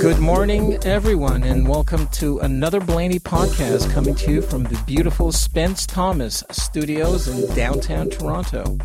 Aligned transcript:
Good 0.00 0.18
morning, 0.18 0.78
everyone, 0.84 1.44
and 1.44 1.68
welcome 1.68 2.08
to 2.08 2.38
another 2.40 2.80
Blaney 2.80 3.18
podcast 3.20 3.92
coming 3.92 4.14
to 4.16 4.32
you 4.32 4.42
from 4.42 4.64
the 4.64 4.80
beautiful 4.86 5.30
Spence 5.30 5.86
Thomas 5.86 6.42
studios 6.50 7.28
in 7.28 7.54
downtown 7.54 8.10
Toronto. 8.10 8.78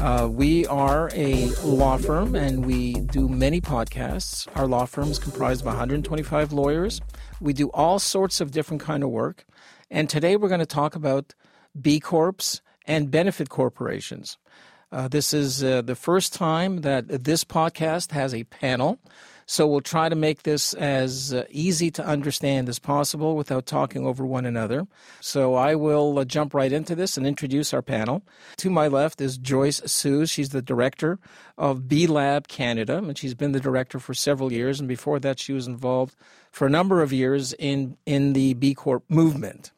Uh, 0.00 0.28
we 0.30 0.66
are 0.66 1.10
a 1.14 1.46
law 1.64 1.96
firm 1.96 2.34
and 2.34 2.64
we 2.64 2.94
do 2.94 3.28
many 3.28 3.60
podcasts. 3.60 4.46
Our 4.56 4.66
law 4.66 4.84
firm 4.84 5.10
is 5.10 5.18
comprised 5.18 5.62
of 5.62 5.66
125 5.66 6.52
lawyers. 6.52 7.00
We 7.40 7.52
do 7.52 7.68
all 7.70 7.98
sorts 7.98 8.40
of 8.40 8.52
different 8.52 8.82
kind 8.82 9.02
of 9.02 9.10
work. 9.10 9.44
And 9.90 10.08
today 10.08 10.36
we're 10.36 10.48
going 10.48 10.60
to 10.60 10.66
talk 10.66 10.94
about 10.94 11.34
B 11.80 11.98
Corps 11.98 12.60
and 12.86 13.10
benefit 13.10 13.48
corporations. 13.48 14.38
Uh, 14.92 15.08
this 15.08 15.32
is 15.32 15.64
uh, 15.64 15.82
the 15.82 15.94
first 15.94 16.34
time 16.34 16.82
that 16.82 17.24
this 17.24 17.44
podcast 17.44 18.12
has 18.12 18.34
a 18.34 18.44
panel. 18.44 18.98
So 19.46 19.66
we'll 19.66 19.80
try 19.80 20.08
to 20.08 20.14
make 20.14 20.42
this 20.42 20.74
as 20.74 21.32
uh, 21.32 21.44
easy 21.50 21.90
to 21.92 22.04
understand 22.04 22.68
as 22.68 22.78
possible 22.78 23.36
without 23.36 23.66
talking 23.66 24.06
over 24.06 24.24
one 24.24 24.46
another. 24.46 24.86
So 25.20 25.54
I 25.54 25.74
will 25.74 26.18
uh, 26.18 26.24
jump 26.24 26.54
right 26.54 26.72
into 26.72 26.94
this 26.94 27.16
and 27.16 27.26
introduce 27.26 27.74
our 27.74 27.82
panel. 27.82 28.22
To 28.58 28.70
my 28.70 28.88
left 28.88 29.20
is 29.20 29.38
Joyce 29.38 29.82
Sou. 29.86 30.26
She's 30.26 30.50
the 30.50 30.62
director 30.62 31.18
of 31.58 31.88
B 31.88 32.06
Lab 32.06 32.48
Canada, 32.48 32.98
and 32.98 33.18
she's 33.18 33.34
been 33.34 33.52
the 33.52 33.60
director 33.60 33.98
for 33.98 34.14
several 34.14 34.52
years. 34.52 34.78
And 34.80 34.88
before 34.88 35.18
that, 35.20 35.38
she 35.38 35.52
was 35.52 35.66
involved 35.66 36.14
for 36.50 36.66
a 36.66 36.70
number 36.70 37.02
of 37.02 37.12
years 37.12 37.52
in, 37.54 37.96
in 38.06 38.32
the 38.32 38.54
B 38.54 38.74
Corp 38.74 39.04
movement. 39.08 39.70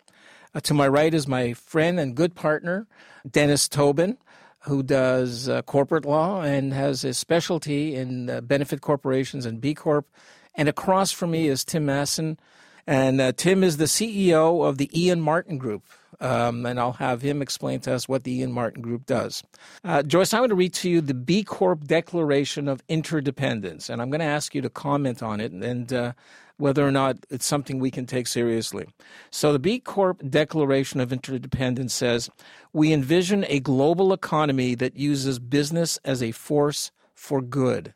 Uh, 0.54 0.60
to 0.60 0.74
my 0.74 0.86
right 0.86 1.12
is 1.12 1.26
my 1.26 1.52
friend 1.52 1.98
and 1.98 2.14
good 2.14 2.34
partner, 2.34 2.86
Dennis 3.28 3.68
Tobin 3.68 4.18
who 4.64 4.82
does 4.82 5.48
uh, 5.48 5.62
corporate 5.62 6.04
law 6.04 6.42
and 6.42 6.72
has 6.72 7.04
a 7.04 7.14
specialty 7.14 7.94
in 7.94 8.30
uh, 8.30 8.40
benefit 8.40 8.80
corporations 8.80 9.46
and 9.46 9.60
B 9.60 9.74
Corp. 9.74 10.06
And 10.54 10.68
across 10.68 11.12
from 11.12 11.32
me 11.32 11.48
is 11.48 11.64
Tim 11.64 11.86
Masson. 11.86 12.38
And 12.86 13.20
uh, 13.20 13.32
Tim 13.32 13.64
is 13.64 13.78
the 13.78 13.84
CEO 13.84 14.66
of 14.66 14.78
the 14.78 14.90
Ian 14.98 15.20
Martin 15.20 15.58
Group. 15.58 15.84
Um, 16.20 16.64
and 16.64 16.78
I'll 16.78 16.92
have 16.92 17.22
him 17.22 17.42
explain 17.42 17.80
to 17.80 17.92
us 17.92 18.08
what 18.08 18.24
the 18.24 18.38
Ian 18.38 18.52
Martin 18.52 18.82
Group 18.82 19.04
does. 19.04 19.42
Uh, 19.82 20.02
Joyce, 20.02 20.32
I'm 20.32 20.40
going 20.40 20.50
to 20.50 20.54
read 20.54 20.72
to 20.74 20.88
you 20.88 21.00
the 21.00 21.14
B 21.14 21.42
Corp 21.42 21.84
Declaration 21.84 22.68
of 22.68 22.82
Interdependence, 22.88 23.90
and 23.90 24.00
I'm 24.00 24.10
going 24.10 24.20
to 24.20 24.26
ask 24.26 24.54
you 24.54 24.62
to 24.62 24.70
comment 24.70 25.22
on 25.22 25.40
it 25.40 25.50
and 25.50 25.92
uh, 25.92 26.12
whether 26.56 26.86
or 26.86 26.90
not 26.90 27.16
it's 27.30 27.46
something 27.46 27.78
we 27.78 27.90
can 27.90 28.06
take 28.06 28.26
seriously. 28.26 28.86
So, 29.30 29.52
the 29.52 29.58
B 29.58 29.80
Corp 29.80 30.22
Declaration 30.28 31.00
of 31.00 31.12
Interdependence 31.12 31.94
says 31.94 32.30
we 32.72 32.92
envision 32.92 33.44
a 33.48 33.60
global 33.60 34.12
economy 34.12 34.74
that 34.76 34.96
uses 34.96 35.38
business 35.38 35.98
as 36.04 36.22
a 36.22 36.32
force 36.32 36.90
for 37.14 37.40
good. 37.40 37.94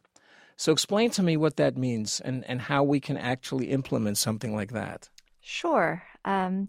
So, 0.56 0.72
explain 0.72 1.10
to 1.10 1.22
me 1.22 1.36
what 1.36 1.56
that 1.56 1.76
means 1.76 2.20
and, 2.20 2.44
and 2.48 2.60
how 2.62 2.82
we 2.82 3.00
can 3.00 3.16
actually 3.16 3.70
implement 3.70 4.18
something 4.18 4.54
like 4.54 4.72
that. 4.72 5.08
Sure. 5.40 6.02
Um, 6.24 6.68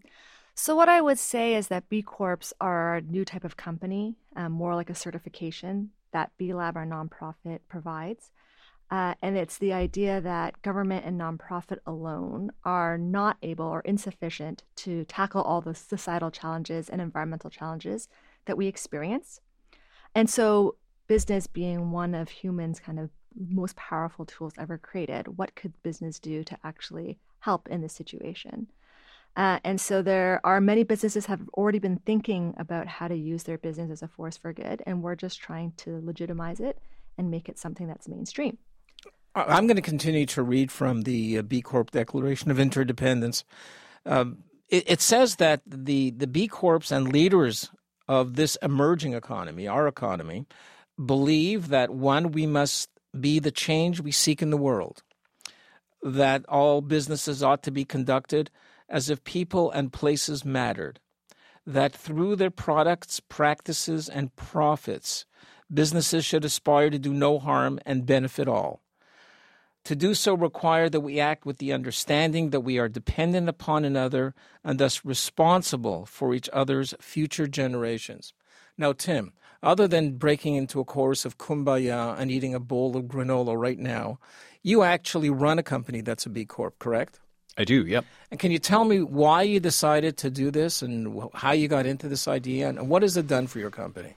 so, 0.53 0.75
what 0.75 0.89
I 0.89 1.01
would 1.01 1.17
say 1.17 1.55
is 1.55 1.69
that 1.69 1.89
B 1.89 2.01
Corps 2.01 2.53
are 2.61 2.97
a 2.97 3.01
new 3.01 3.25
type 3.25 3.43
of 3.43 3.57
company, 3.57 4.15
um, 4.35 4.51
more 4.51 4.75
like 4.75 4.89
a 4.89 4.95
certification 4.95 5.91
that 6.11 6.31
B 6.37 6.53
Lab, 6.53 6.75
our 6.75 6.85
nonprofit, 6.85 7.59
provides. 7.67 8.31
Uh, 8.91 9.13
and 9.21 9.37
it's 9.37 9.57
the 9.57 9.71
idea 9.71 10.19
that 10.19 10.59
government 10.63 11.05
and 11.05 11.19
nonprofit 11.19 11.77
alone 11.85 12.51
are 12.63 12.97
not 12.97 13.37
able 13.43 13.65
or 13.65 13.81
insufficient 13.81 14.63
to 14.75 15.05
tackle 15.05 15.43
all 15.43 15.61
the 15.61 15.75
societal 15.75 16.31
challenges 16.31 16.89
and 16.89 16.99
environmental 16.99 17.51
challenges 17.51 18.07
that 18.45 18.57
we 18.57 18.65
experience. 18.65 19.41
And 20.15 20.27
so, 20.29 20.75
business 21.07 21.45
being 21.45 21.91
one 21.91 22.15
of 22.15 22.29
humans' 22.29 22.79
kind 22.79 22.99
of 22.99 23.09
most 23.35 23.75
powerful 23.75 24.25
tools 24.25 24.53
ever 24.57 24.77
created, 24.77 25.37
what 25.37 25.55
could 25.55 25.73
business 25.83 26.19
do 26.19 26.43
to 26.43 26.57
actually 26.63 27.19
help 27.39 27.67
in 27.67 27.81
this 27.81 27.93
situation? 27.93 28.67
Uh, 29.35 29.59
and 29.63 29.79
so 29.79 30.01
there 30.01 30.41
are 30.43 30.59
many 30.59 30.83
businesses 30.83 31.27
have 31.27 31.41
already 31.53 31.79
been 31.79 31.97
thinking 32.05 32.53
about 32.57 32.87
how 32.87 33.07
to 33.07 33.15
use 33.15 33.43
their 33.43 33.57
business 33.57 33.91
as 33.91 34.01
a 34.01 34.07
force 34.07 34.35
for 34.35 34.51
good, 34.51 34.81
and 34.85 35.03
we're 35.03 35.15
just 35.15 35.39
trying 35.39 35.71
to 35.77 36.01
legitimize 36.03 36.59
it 36.59 36.79
and 37.17 37.29
make 37.29 37.47
it 37.47 37.59
something 37.59 37.87
that's 37.87 38.07
mainstream. 38.07 38.57
I'm 39.35 39.67
going 39.67 39.75
to 39.75 39.81
continue 39.81 40.25
to 40.27 40.41
read 40.41 40.71
from 40.71 41.03
the 41.03 41.37
uh, 41.37 41.41
B 41.43 41.61
Corp 41.61 41.91
Declaration 41.91 42.49
of 42.49 42.59
Interdependence. 42.59 43.43
Um, 44.05 44.43
it, 44.69 44.89
it, 44.89 45.01
says 45.01 45.35
that 45.35 45.61
the, 45.67 46.11
the 46.11 46.27
B 46.27 46.47
Corps 46.47 46.91
and 46.91 47.11
leaders 47.11 47.69
of 48.07 48.35
this 48.35 48.57
emerging 48.61 49.13
economy, 49.13 49.67
our 49.67 49.87
economy, 49.87 50.47
believe 51.03 51.67
that 51.67 51.91
one, 51.91 52.31
we 52.31 52.47
must 52.47 52.89
be 53.19 53.39
the 53.39 53.51
change 53.51 54.01
we 54.01 54.11
seek 54.11 54.41
in 54.41 54.49
the 54.49 54.57
world, 54.57 55.03
that 56.01 56.43
all 56.47 56.81
businesses 56.81 57.43
ought 57.43 57.61
to 57.63 57.71
be 57.71 57.85
conducted 57.85 58.49
as 58.87 59.09
if 59.09 59.23
people 59.23 59.69
and 59.71 59.93
places 59.93 60.43
mattered, 60.43 60.99
that 61.67 61.93
through 61.93 62.35
their 62.35 62.49
products, 62.49 63.19
practices, 63.19 64.09
and 64.09 64.35
profits, 64.35 65.25
businesses 65.71 66.25
should 66.25 66.43
aspire 66.43 66.89
to 66.89 66.97
do 66.97 67.13
no 67.13 67.37
harm 67.37 67.79
and 67.85 68.07
benefit 68.07 68.47
all 68.47 68.81
to 69.85 69.95
do 69.95 70.13
so 70.13 70.33
require 70.33 70.89
that 70.89 70.99
we 70.99 71.19
act 71.19 71.45
with 71.45 71.57
the 71.57 71.73
understanding 71.73 72.49
that 72.49 72.61
we 72.61 72.77
are 72.77 72.89
dependent 72.89 73.49
upon 73.49 73.85
another 73.85 74.35
and 74.63 74.79
thus 74.79 75.03
responsible 75.05 76.05
for 76.05 76.33
each 76.33 76.49
other's 76.53 76.93
future 76.99 77.47
generations. 77.47 78.33
Now, 78.77 78.93
Tim, 78.93 79.33
other 79.63 79.87
than 79.87 80.17
breaking 80.17 80.55
into 80.55 80.79
a 80.79 80.85
chorus 80.85 81.25
of 81.25 81.37
kumbaya 81.37 82.17
and 82.17 82.31
eating 82.31 82.53
a 82.53 82.59
bowl 82.59 82.95
of 82.95 83.05
granola 83.05 83.59
right 83.59 83.79
now, 83.79 84.19
you 84.63 84.83
actually 84.83 85.29
run 85.29 85.59
a 85.59 85.63
company 85.63 86.01
that's 86.01 86.25
a 86.25 86.29
B 86.29 86.45
Corp, 86.45 86.79
correct? 86.79 87.19
I 87.57 87.65
do, 87.65 87.85
yep. 87.85 88.05
And 88.31 88.39
can 88.39 88.51
you 88.51 88.59
tell 88.59 88.85
me 88.85 89.01
why 89.01 89.41
you 89.41 89.59
decided 89.59 90.15
to 90.17 90.29
do 90.29 90.49
this 90.49 90.81
and 90.81 91.29
how 91.33 91.51
you 91.51 91.67
got 91.67 91.85
into 91.85 92.07
this 92.07 92.27
idea 92.27 92.69
and 92.69 92.89
what 92.89 93.01
has 93.01 93.17
it 93.17 93.27
done 93.27 93.47
for 93.47 93.59
your 93.59 93.69
company? 93.69 94.13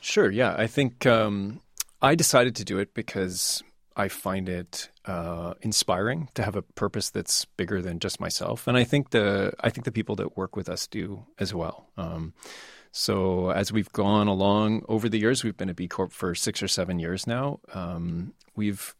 Sure, 0.00 0.30
yeah. 0.30 0.56
I 0.58 0.66
think 0.66 1.06
um, 1.06 1.60
I 2.00 2.16
decided 2.16 2.56
to 2.56 2.64
do 2.64 2.78
it 2.78 2.92
because 2.92 3.62
I 3.96 4.08
find 4.08 4.48
it 4.48 4.90
uh, 5.04 5.54
inspiring 5.60 6.28
to 6.34 6.42
have 6.42 6.56
a 6.56 6.62
purpose 6.62 7.10
that's 7.10 7.44
bigger 7.44 7.82
than 7.82 7.98
just 7.98 8.20
myself, 8.20 8.66
and 8.66 8.76
I 8.76 8.84
think 8.84 9.10
the 9.10 9.52
I 9.60 9.70
think 9.70 9.84
the 9.84 9.92
people 9.92 10.16
that 10.16 10.36
work 10.36 10.56
with 10.56 10.68
us 10.68 10.86
do 10.86 11.26
as 11.38 11.54
well. 11.54 11.88
Um, 11.96 12.34
so 12.92 13.50
as 13.50 13.72
we've 13.72 13.90
gone 13.92 14.28
along 14.28 14.84
over 14.88 15.08
the 15.08 15.18
years, 15.18 15.42
we've 15.42 15.56
been 15.56 15.70
a 15.70 15.74
B 15.74 15.88
Corp 15.88 16.12
for 16.12 16.34
six 16.34 16.62
or 16.62 16.68
seven 16.68 16.98
years 16.98 17.26
now. 17.26 17.60
Um, 17.72 18.34
we've 18.54 18.94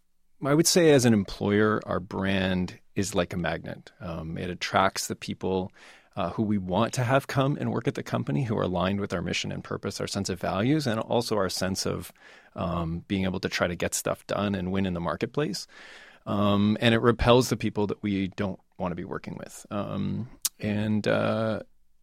I 0.44 0.54
would 0.54 0.66
say 0.66 0.92
as 0.92 1.04
an 1.04 1.12
employer, 1.12 1.80
our 1.86 2.00
brand 2.00 2.78
is 2.96 3.14
like 3.14 3.32
a 3.32 3.36
magnet. 3.36 3.92
Um, 4.00 4.36
it 4.36 4.50
attracts 4.50 5.06
the 5.06 5.14
people 5.14 5.72
uh, 6.16 6.30
who 6.30 6.42
we 6.42 6.58
want 6.58 6.92
to 6.94 7.04
have 7.04 7.26
come 7.26 7.56
and 7.58 7.72
work 7.72 7.88
at 7.88 7.94
the 7.94 8.02
company 8.02 8.44
who 8.44 8.56
are 8.56 8.62
aligned 8.62 9.00
with 9.00 9.12
our 9.12 9.22
mission 9.22 9.50
and 9.52 9.64
purpose, 9.64 10.00
our 10.00 10.06
sense 10.06 10.28
of 10.28 10.40
values, 10.40 10.86
and 10.86 11.00
also 11.00 11.36
our 11.36 11.48
sense 11.48 11.86
of 11.86 12.12
um, 12.54 13.04
being 13.08 13.24
able 13.24 13.40
to 13.40 13.48
try 13.48 13.66
to 13.66 13.76
get 13.76 13.94
stuff 13.94 14.26
done 14.26 14.54
and 14.54 14.72
win 14.72 14.86
in 14.86 14.94
the 14.94 15.00
marketplace. 15.00 15.66
Um, 16.26 16.76
and 16.80 16.94
it 16.94 17.00
repels 17.00 17.48
the 17.48 17.56
people 17.56 17.86
that 17.88 18.02
we 18.02 18.28
don't 18.28 18.60
want 18.78 18.92
to 18.92 18.96
be 18.96 19.04
working 19.04 19.36
with. 19.38 19.66
Um, 19.70 20.28
and 20.60 21.06
uh, 21.08 21.60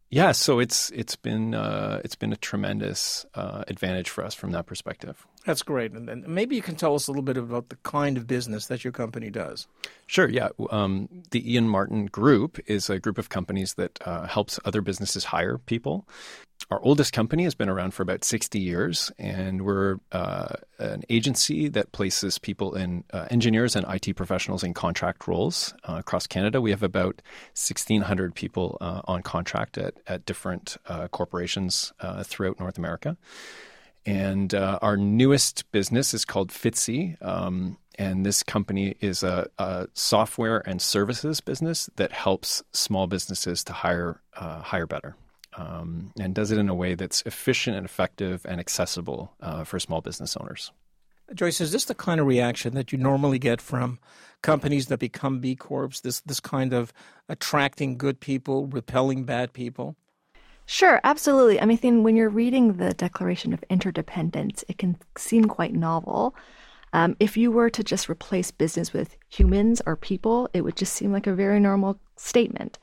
yeah, 0.09 0.31
so 0.31 0.59
it's 0.59 0.89
it's 0.91 1.15
been 1.15 1.53
uh, 1.53 2.01
it's 2.03 2.15
been 2.15 2.33
a 2.33 2.37
tremendous 2.37 3.25
uh, 3.35 3.63
advantage 3.67 4.09
for 4.09 4.23
us 4.23 4.33
from 4.33 4.51
that 4.51 4.65
perspective. 4.65 5.25
That's 5.49 5.63
great, 5.63 5.93
and, 5.93 6.07
and, 6.07 6.27
maybe 6.27 6.55
you 6.55 6.61
can 6.61 6.75
tell 6.75 6.93
us 6.93 7.07
a 7.07 7.11
little 7.11 7.23
bit 7.23 7.35
about 7.35 7.69
the 7.69 7.75
kind 7.77 8.17
of 8.17 8.27
business 8.27 8.67
that 8.67 8.83
your 8.83 8.93
company 8.93 9.31
does. 9.31 9.67
Sure. 10.05 10.29
Yeah, 10.29 10.49
um, 10.69 11.09
the 11.31 11.53
Ian 11.53 11.67
Martin 11.67 12.05
Group 12.05 12.59
is 12.67 12.87
a 12.87 12.99
group 12.99 13.17
of 13.17 13.29
companies 13.29 13.73
that 13.73 13.97
uh, 14.05 14.27
helps 14.27 14.59
other 14.63 14.81
businesses 14.81 15.23
hire 15.23 15.57
people. 15.57 16.07
Our 16.69 16.79
oldest 16.83 17.13
company 17.13 17.45
has 17.45 17.55
been 17.55 17.67
around 17.67 17.95
for 17.95 18.03
about 18.03 18.23
60 18.23 18.59
years, 18.59 19.11
and 19.17 19.65
we're 19.65 19.97
uh, 20.11 20.49
an 20.77 21.01
agency 21.09 21.67
that 21.69 21.93
places 21.93 22.37
people 22.37 22.75
in 22.75 23.03
uh, 23.11 23.25
engineers 23.31 23.75
and 23.75 23.87
IT 23.89 24.15
professionals 24.15 24.63
in 24.63 24.75
contract 24.75 25.27
roles 25.27 25.73
uh, 25.85 25.95
across 25.97 26.27
Canada. 26.27 26.61
We 26.61 26.69
have 26.69 26.83
about 26.83 27.23
1,600 27.55 28.35
people 28.35 28.77
uh, 28.81 29.01
on 29.05 29.23
contract 29.23 29.79
at, 29.79 29.95
at 30.05 30.27
different 30.27 30.77
uh, 30.85 31.07
corporations 31.07 31.91
throughout 32.23 32.59
North 32.59 32.77
America. 32.77 33.17
And 34.05 34.53
our 34.53 34.97
newest 34.97 35.71
business 35.71 36.13
is 36.13 36.25
called 36.25 36.49
Fitzii. 36.49 37.21
Um, 37.23 37.77
and 37.97 38.25
this 38.25 38.43
company 38.43 38.95
is 39.01 39.23
a, 39.23 39.49
a, 39.57 39.87
software 39.93 40.67
and 40.67 40.81
services 40.81 41.41
business 41.41 41.89
that 41.97 42.13
helps 42.13 42.63
small 42.71 43.07
businesses 43.07 43.63
to 43.65 43.73
hire 43.73 44.21
hire 44.33 44.87
better 44.87 45.15
um, 45.59 46.11
and 46.19 46.33
does 46.33 46.51
it 46.51 46.57
in 46.57 46.69
a 46.69 46.73
way 46.73 46.95
that's 46.95 47.21
efficient 47.23 47.75
and 47.75 47.85
effective 47.85 48.45
and 48.45 48.59
accessible 48.59 49.33
uh, 49.41 49.63
for 49.63 49.79
small 49.79 50.01
business 50.01 50.37
owners. 50.37 50.71
Joyce, 51.33 51.61
is 51.61 51.71
this 51.71 51.85
the 51.85 51.95
kind 51.95 52.19
of 52.19 52.25
reaction 52.25 52.73
that 52.73 52.91
you 52.91 52.97
normally 52.97 53.37
get 53.37 53.61
from 53.61 53.99
companies 54.41 54.87
that 54.87 54.97
become 54.97 55.39
B 55.39 55.55
Corps? 55.55 56.01
This 56.01 56.21
this 56.21 56.39
kind 56.39 56.73
of 56.73 56.91
attracting 57.27 57.97
good 57.97 58.19
people, 58.19 58.65
repelling 58.67 59.25
bad 59.25 59.53
people? 59.53 59.95
Sure, 60.71 61.01
absolutely. 61.03 61.59
I 61.59 61.65
mean, 61.65 62.03
when 62.03 62.15
you're 62.15 62.29
reading 62.29 62.73
the 62.73 62.93
Declaration 62.93 63.53
of 63.53 63.63
Interdependence, 63.71 64.63
it 64.67 64.77
can 64.77 64.97
seem 65.17 65.45
quite 65.45 65.73
novel. 65.73 66.35
Um, 66.93 67.15
if 67.19 67.35
you 67.35 67.49
were 67.49 67.71
to 67.71 67.83
just 67.83 68.07
replace 68.07 68.51
business 68.51 68.93
with 68.93 69.17
humans 69.29 69.81
or 69.87 69.95
people, 69.95 70.47
it 70.53 70.61
would 70.61 70.75
just 70.75 70.93
seem 70.93 71.11
like 71.11 71.25
a 71.25 71.33
very 71.33 71.59
normal 71.59 71.99
statement. 72.17 72.77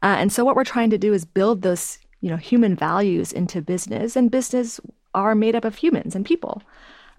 Uh, 0.00 0.14
and 0.16 0.32
so, 0.32 0.44
what 0.44 0.54
we're 0.54 0.62
trying 0.62 0.90
to 0.90 0.96
do 0.96 1.12
is 1.12 1.24
build 1.24 1.62
those, 1.62 1.98
you 2.20 2.30
know, 2.30 2.36
human 2.36 2.76
values 2.76 3.32
into 3.32 3.60
business, 3.60 4.14
and 4.14 4.30
business 4.30 4.80
are 5.12 5.34
made 5.34 5.56
up 5.56 5.64
of 5.64 5.74
humans 5.74 6.14
and 6.14 6.24
people. 6.24 6.62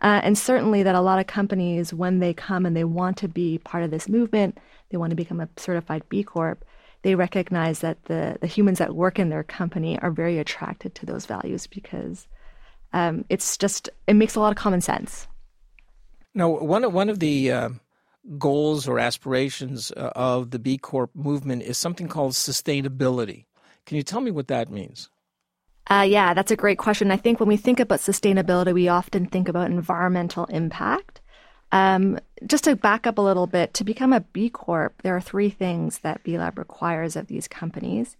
Uh, 0.02 0.22
and 0.24 0.38
certainly, 0.38 0.82
that 0.82 0.96
a 0.96 1.02
lot 1.02 1.20
of 1.20 1.28
companies, 1.28 1.94
when 1.94 2.20
they 2.20 2.34
come 2.34 2.66
and 2.66 2.74
they 2.74 2.86
want 2.86 3.18
to 3.18 3.28
be 3.28 3.58
part 3.58 3.84
of 3.84 3.92
this 3.92 4.08
movement, 4.08 4.58
they 4.92 4.98
want 4.98 5.10
to 5.10 5.16
become 5.18 5.42
a 5.42 5.50
certified 5.58 6.04
B 6.08 6.24
Corp. 6.24 6.64
They 7.06 7.14
recognize 7.14 7.82
that 7.82 8.04
the 8.06 8.38
the 8.42 8.48
humans 8.48 8.80
that 8.80 8.96
work 8.96 9.20
in 9.20 9.30
their 9.30 9.44
company 9.44 10.00
are 10.00 10.10
very 10.10 10.40
attracted 10.40 10.96
to 10.96 11.06
those 11.06 11.28
values 11.28 11.68
because 11.68 12.28
um, 12.94 13.26
it's 13.30 13.58
just 13.58 13.92
it 14.08 14.16
makes 14.16 14.34
a 14.34 14.40
lot 14.40 14.50
of 14.50 14.58
common 14.58 14.82
sense. 14.82 15.28
Now, 16.34 16.50
one 16.50 16.84
of, 16.84 16.94
one 16.94 17.12
of 17.12 17.20
the 17.20 17.52
uh, 17.52 17.70
goals 18.40 18.88
or 18.88 18.98
aspirations 18.98 19.92
uh, 19.92 20.14
of 20.16 20.50
the 20.50 20.58
B 20.58 20.80
Corp 20.80 21.12
movement 21.14 21.62
is 21.62 21.78
something 21.78 22.08
called 22.08 22.34
sustainability. 22.34 23.46
Can 23.86 23.98
you 23.98 24.04
tell 24.04 24.22
me 24.22 24.32
what 24.32 24.48
that 24.48 24.72
means? 24.72 25.12
Uh, 25.88 26.08
yeah, 26.10 26.34
that's 26.34 26.50
a 26.50 26.56
great 26.56 26.80
question. 26.80 27.12
I 27.12 27.18
think 27.18 27.40
when 27.40 27.50
we 27.50 27.58
think 27.58 27.80
about 27.80 28.00
sustainability, 28.00 28.74
we 28.74 28.88
often 28.88 29.28
think 29.28 29.48
about 29.48 29.70
environmental 29.70 30.46
impact. 30.46 31.22
Um, 31.72 32.20
just 32.46 32.66
to 32.66 32.76
back 32.76 33.08
up 33.08 33.18
a 33.18 33.22
little 33.22 33.48
bit, 33.48 33.74
to 33.76 33.84
become 33.84 34.14
a 34.14 34.22
B 34.22 34.50
Corp, 34.50 35.02
there 35.02 35.16
are 35.16 35.22
three 35.22 35.50
things 35.50 36.00
that 36.00 36.24
B 36.24 36.38
Lab 36.38 36.58
requires 36.58 37.16
of 37.16 37.28
these 37.28 37.48
companies. 37.48 38.16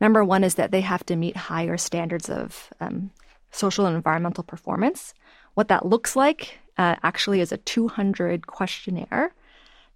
Number 0.00 0.24
one 0.24 0.44
is 0.44 0.54
that 0.56 0.70
they 0.70 0.80
have 0.80 1.04
to 1.06 1.16
meet 1.16 1.36
higher 1.36 1.76
standards 1.76 2.28
of 2.28 2.72
um, 2.80 3.10
social 3.50 3.86
and 3.86 3.96
environmental 3.96 4.44
performance. 4.44 5.14
What 5.54 5.68
that 5.68 5.86
looks 5.86 6.16
like 6.16 6.58
uh, 6.76 6.96
actually 7.02 7.40
is 7.40 7.52
a 7.52 7.58
200 7.58 8.46
questionnaire 8.46 9.32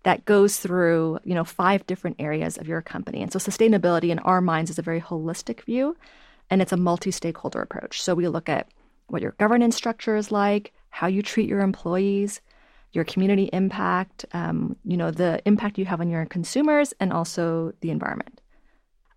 that 0.04 0.24
goes 0.24 0.58
through 0.58 1.18
you 1.24 1.34
know 1.34 1.44
five 1.44 1.86
different 1.86 2.16
areas 2.18 2.56
of 2.56 2.68
your 2.68 2.80
company 2.80 3.20
and 3.20 3.32
so 3.32 3.38
sustainability 3.38 4.10
in 4.10 4.18
our 4.20 4.40
minds 4.40 4.70
is 4.70 4.78
a 4.78 4.82
very 4.82 5.00
holistic 5.00 5.62
view 5.62 5.96
and 6.50 6.62
it's 6.62 6.72
a 6.72 6.76
multi-stakeholder 6.76 7.60
approach 7.60 8.00
so 8.00 8.14
we 8.14 8.28
look 8.28 8.48
at 8.48 8.68
what 9.08 9.22
your 9.22 9.32
governance 9.32 9.76
structure 9.76 10.16
is 10.16 10.30
like 10.30 10.72
how 10.90 11.06
you 11.06 11.20
treat 11.20 11.48
your 11.48 11.60
employees 11.60 12.40
your 12.93 13.05
community 13.05 13.50
impact 13.52 14.25
um, 14.32 14.76
you 14.85 14.96
know 14.96 15.11
the 15.11 15.40
impact 15.46 15.79
you 15.79 15.85
have 15.85 16.00
on 16.00 16.08
your 16.08 16.25
consumers 16.26 16.93
and 17.00 17.12
also 17.12 17.73
the 17.81 17.90
environment 17.90 18.40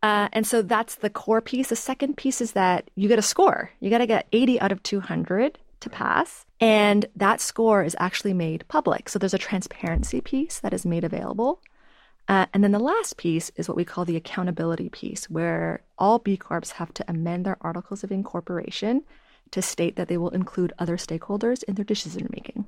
uh, 0.03 0.27
and 0.33 0.47
so 0.47 0.61
that's 0.61 0.95
the 0.95 1.09
core 1.09 1.41
piece 1.41 1.69
the 1.69 1.75
second 1.75 2.17
piece 2.17 2.41
is 2.41 2.53
that 2.53 2.89
you 2.95 3.07
get 3.07 3.19
a 3.19 3.23
score 3.23 3.69
you 3.79 3.89
got 3.89 3.99
to 3.99 4.07
get 4.07 4.27
80 4.31 4.59
out 4.61 4.71
of 4.71 4.81
200 4.83 5.57
to 5.81 5.89
pass. 5.89 6.45
And 6.59 7.05
that 7.15 7.41
score 7.41 7.83
is 7.83 7.95
actually 7.99 8.33
made 8.33 8.67
public. 8.67 9.09
So 9.09 9.19
there's 9.19 9.33
a 9.33 9.39
transparency 9.39 10.21
piece 10.21 10.59
that 10.59 10.73
is 10.73 10.85
made 10.85 11.03
available. 11.03 11.61
Uh, 12.27 12.45
and 12.53 12.63
then 12.63 12.71
the 12.71 12.79
last 12.79 13.17
piece 13.17 13.51
is 13.55 13.67
what 13.67 13.75
we 13.75 13.83
call 13.83 14.05
the 14.05 14.15
accountability 14.15 14.89
piece, 14.89 15.29
where 15.29 15.81
all 15.97 16.19
B 16.19 16.37
Corps 16.37 16.71
have 16.75 16.93
to 16.93 17.05
amend 17.07 17.45
their 17.45 17.57
articles 17.61 18.03
of 18.03 18.11
incorporation 18.11 19.03
to 19.49 19.61
state 19.61 19.97
that 19.97 20.07
they 20.07 20.17
will 20.17 20.29
include 20.29 20.71
other 20.79 20.95
stakeholders 20.95 21.63
in 21.63 21.75
their 21.75 21.83
decision 21.83 22.29
making. 22.31 22.65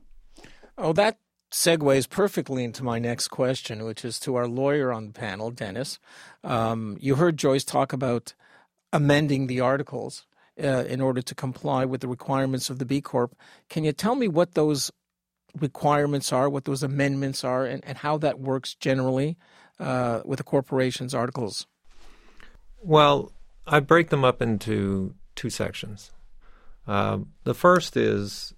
Oh, 0.78 0.94
that 0.94 1.18
segues 1.52 2.10
perfectly 2.10 2.64
into 2.64 2.84
my 2.84 2.98
next 2.98 3.28
question, 3.28 3.84
which 3.84 4.04
is 4.04 4.20
to 4.22 4.36
our 4.36 4.48
lawyer 4.48 4.92
on 4.92 5.08
the 5.08 5.14
panel, 5.14 5.52
Dennis. 5.52 6.00
Um, 6.44 6.98
you 7.00 7.16
heard 7.16 7.38
Joyce 7.38 7.64
talk 7.64 7.94
about 7.94 8.34
amending 8.92 9.48
the 9.48 9.60
articles 9.60 10.25
uh, 10.62 10.86
in 10.88 11.00
order 11.00 11.22
to 11.22 11.36
comply 11.36 11.86
with 11.86 12.02
the 12.02 12.08
requirements 12.08 12.70
of 12.70 12.80
the 12.80 12.86
B 12.86 13.02
Corp. 13.02 13.36
Can 13.70 13.84
you 13.84 13.92
tell 13.92 14.16
me 14.16 14.28
what 14.28 14.56
those 14.56 14.92
requirements 15.60 16.34
are, 16.34 16.50
what 16.50 16.66
those 16.66 16.81
amendments 16.81 17.44
are, 17.44 17.66
and, 17.66 17.84
and 17.86 18.00
how 18.00 18.18
that 18.18 18.40
works 18.40 18.74
generally 18.74 19.38
uh, 19.80 20.22
with 20.26 20.40
a 20.40 20.44
corporation's 20.44 21.14
articles? 21.14 21.68
Well, 22.81 23.31
I 23.68 23.80
break 23.80 24.10
them 24.10 24.26
up 24.26 24.42
into 24.42 25.14
two 25.36 25.50
sections. 25.50 26.12
Uh, 26.88 27.19
the 27.44 27.54
first 27.54 27.96
is 27.96 28.54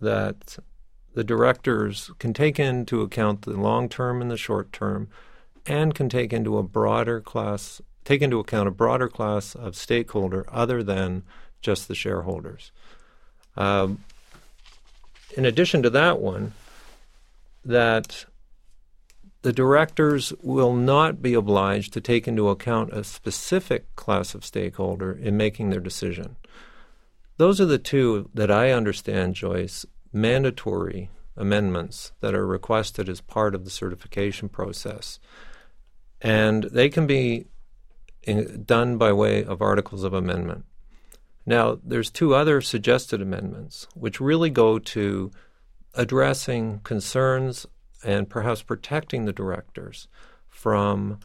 that 0.00 0.58
the 1.14 1.24
directors 1.24 2.10
can 2.18 2.32
take 2.32 2.58
into 2.58 3.02
account 3.02 3.42
the 3.42 3.52
long 3.52 3.88
term 3.88 4.20
and 4.22 4.30
the 4.30 4.36
short 4.36 4.72
term 4.72 5.08
and 5.66 5.94
can 5.94 6.08
take 6.08 6.32
into 6.32 6.58
a 6.58 6.62
broader 6.62 7.20
class 7.20 7.80
take 8.04 8.22
into 8.22 8.40
account 8.40 8.68
a 8.68 8.72
broader 8.72 9.08
class 9.08 9.54
of 9.54 9.76
stakeholder 9.76 10.44
other 10.48 10.82
than 10.82 11.22
just 11.60 11.86
the 11.86 11.94
shareholders. 11.94 12.72
Um, 13.56 14.04
in 15.36 15.44
addition 15.44 15.82
to 15.82 15.90
that 15.90 16.18
one, 16.18 16.52
that 17.64 18.26
the 19.42 19.52
directors 19.52 20.32
will 20.42 20.74
not 20.74 21.22
be 21.22 21.34
obliged 21.34 21.92
to 21.92 22.00
take 22.00 22.28
into 22.28 22.48
account 22.48 22.92
a 22.92 23.04
specific 23.04 23.94
class 23.96 24.34
of 24.34 24.44
stakeholder 24.44 25.12
in 25.12 25.36
making 25.36 25.70
their 25.70 25.80
decision. 25.80 26.36
Those 27.38 27.60
are 27.60 27.66
the 27.66 27.78
two 27.78 28.30
that 28.34 28.50
I 28.50 28.70
understand, 28.70 29.34
Joyce, 29.34 29.86
mandatory 30.12 31.10
amendments 31.36 32.12
that 32.20 32.34
are 32.34 32.46
requested 32.46 33.08
as 33.08 33.20
part 33.20 33.54
of 33.54 33.64
the 33.64 33.70
certification 33.70 34.48
process. 34.48 35.18
And 36.20 36.64
they 36.64 36.88
can 36.88 37.06
be 37.06 37.46
in, 38.22 38.64
done 38.64 38.98
by 38.98 39.12
way 39.12 39.44
of 39.44 39.62
articles 39.62 40.04
of 40.04 40.12
amendment. 40.12 40.64
Now, 41.44 41.78
there's 41.82 42.10
two 42.10 42.34
other 42.34 42.60
suggested 42.60 43.20
amendments 43.20 43.88
which 43.94 44.20
really 44.20 44.50
go 44.50 44.78
to 44.78 45.30
addressing 45.94 46.80
concerns 46.80 47.66
and 48.04 48.28
perhaps 48.28 48.62
protecting 48.62 49.24
the 49.24 49.32
directors 49.32 50.08
from 50.48 51.18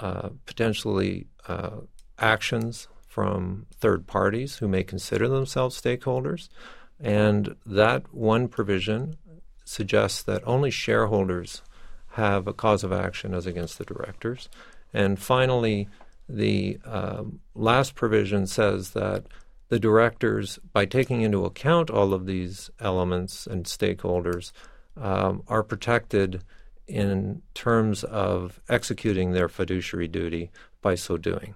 uh, 0.00 0.30
potentially 0.44 1.28
uh, 1.48 1.80
actions 2.18 2.88
from 3.06 3.66
third 3.76 4.06
parties 4.06 4.56
who 4.56 4.68
may 4.68 4.82
consider 4.82 5.28
themselves 5.28 5.80
stakeholders. 5.80 6.48
And 7.00 7.56
that 7.66 8.12
one 8.14 8.48
provision 8.48 9.16
suggests 9.64 10.22
that 10.22 10.46
only 10.46 10.70
shareholders 10.70 11.62
have 12.12 12.46
a 12.46 12.52
cause 12.52 12.84
of 12.84 12.92
action 12.92 13.34
as 13.34 13.46
against 13.46 13.78
the 13.78 13.84
directors. 13.84 14.48
And 14.92 15.18
finally, 15.18 15.88
the 16.28 16.78
um, 16.84 17.40
last 17.54 17.94
provision 17.94 18.46
says 18.46 18.90
that 18.90 19.26
the 19.68 19.78
directors, 19.80 20.58
by 20.72 20.84
taking 20.84 21.22
into 21.22 21.44
account 21.44 21.90
all 21.90 22.14
of 22.14 22.26
these 22.26 22.70
elements 22.78 23.46
and 23.46 23.64
stakeholders, 23.64 24.52
um, 24.96 25.42
are 25.48 25.62
protected 25.62 26.44
in 26.86 27.42
terms 27.54 28.04
of 28.04 28.60
executing 28.68 29.32
their 29.32 29.48
fiduciary 29.48 30.06
duty 30.06 30.50
by 30.82 30.94
so 30.94 31.16
doing. 31.16 31.54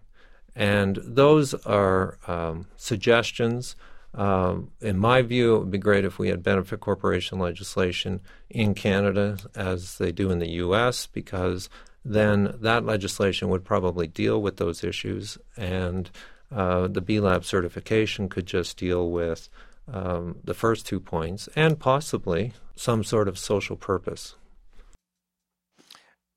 And 0.56 0.98
those 1.02 1.54
are 1.66 2.18
um, 2.26 2.66
suggestions. 2.76 3.76
Um, 4.14 4.70
in 4.80 4.98
my 4.98 5.22
view, 5.22 5.56
it 5.56 5.58
would 5.60 5.70
be 5.70 5.78
great 5.78 6.04
if 6.04 6.18
we 6.18 6.28
had 6.28 6.42
benefit 6.42 6.80
corporation 6.80 7.38
legislation 7.38 8.20
in 8.48 8.74
Canada 8.74 9.36
as 9.54 9.98
they 9.98 10.12
do 10.12 10.30
in 10.30 10.38
the 10.38 10.50
U.S. 10.50 11.06
because 11.06 11.68
then 12.04 12.54
that 12.60 12.84
legislation 12.84 13.48
would 13.50 13.64
probably 13.64 14.06
deal 14.06 14.40
with 14.40 14.56
those 14.56 14.82
issues, 14.82 15.36
and 15.56 16.10
uh, 16.50 16.88
the 16.88 17.02
B 17.02 17.20
Lab 17.20 17.44
certification 17.44 18.28
could 18.28 18.46
just 18.46 18.78
deal 18.78 19.10
with 19.10 19.48
um, 19.92 20.36
the 20.42 20.54
first 20.54 20.86
two 20.86 21.00
points 21.00 21.48
and 21.54 21.78
possibly 21.78 22.52
some 22.76 23.04
sort 23.04 23.28
of 23.28 23.38
social 23.38 23.76
purpose. 23.76 24.36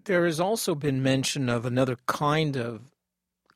There 0.04 0.25
has 0.25 0.40
also 0.40 0.74
been 0.75 1.04
mention 1.04 1.48
of 1.48 1.66
another 1.66 1.98
kind 2.08 2.58
of 2.58 2.92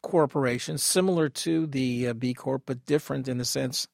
corporation 0.01 0.77
similar 0.77 1.27
to 1.29 1.65
the 1.65 2.09
uh, 2.09 2.13
B 2.13 2.33
Corp, 2.33 2.63
but 2.65 2.85
different 2.85 3.27
in 3.27 3.39
the 3.39 3.45
sense 3.45 3.87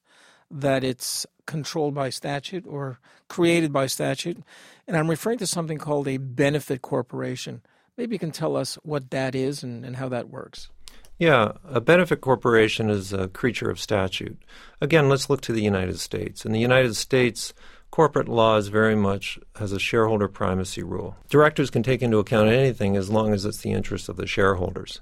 that 0.52 0.84
it's 0.84 1.26
controlled 1.46 1.94
by 1.94 2.10
statute 2.10 2.66
or 2.66 3.00
created 3.28 3.72
by 3.72 3.86
statute. 3.86 4.38
And 4.86 4.96
I'm 4.96 5.10
referring 5.10 5.38
to 5.38 5.46
something 5.46 5.78
called 5.78 6.06
a 6.06 6.18
benefit 6.18 6.82
corporation. 6.82 7.62
Maybe 7.96 8.14
you 8.14 8.18
can 8.18 8.30
tell 8.30 8.56
us 8.56 8.76
what 8.82 9.10
that 9.10 9.34
is 9.34 9.62
and, 9.62 9.84
and 9.84 9.96
how 9.96 10.08
that 10.10 10.28
works. 10.28 10.70
Yeah, 11.18 11.52
a 11.64 11.80
benefit 11.80 12.20
corporation 12.20 12.90
is 12.90 13.12
a 13.12 13.28
creature 13.28 13.70
of 13.70 13.80
statute. 13.80 14.42
Again, 14.80 15.08
let's 15.08 15.30
look 15.30 15.40
to 15.42 15.52
the 15.52 15.62
United 15.62 16.00
States. 16.00 16.44
In 16.44 16.52
the 16.52 16.58
United 16.58 16.96
States, 16.96 17.54
corporate 17.90 18.28
law 18.28 18.56
is 18.56 18.68
very 18.68 18.96
much 18.96 19.38
has 19.56 19.72
a 19.72 19.78
shareholder 19.78 20.26
primacy 20.26 20.82
rule. 20.82 21.16
Directors 21.28 21.70
can 21.70 21.82
take 21.82 22.02
into 22.02 22.18
account 22.18 22.48
anything 22.48 22.96
as 22.96 23.10
long 23.10 23.32
as 23.32 23.44
it's 23.44 23.58
the 23.58 23.72
interest 23.72 24.08
of 24.08 24.16
the 24.16 24.26
shareholders. 24.26 25.00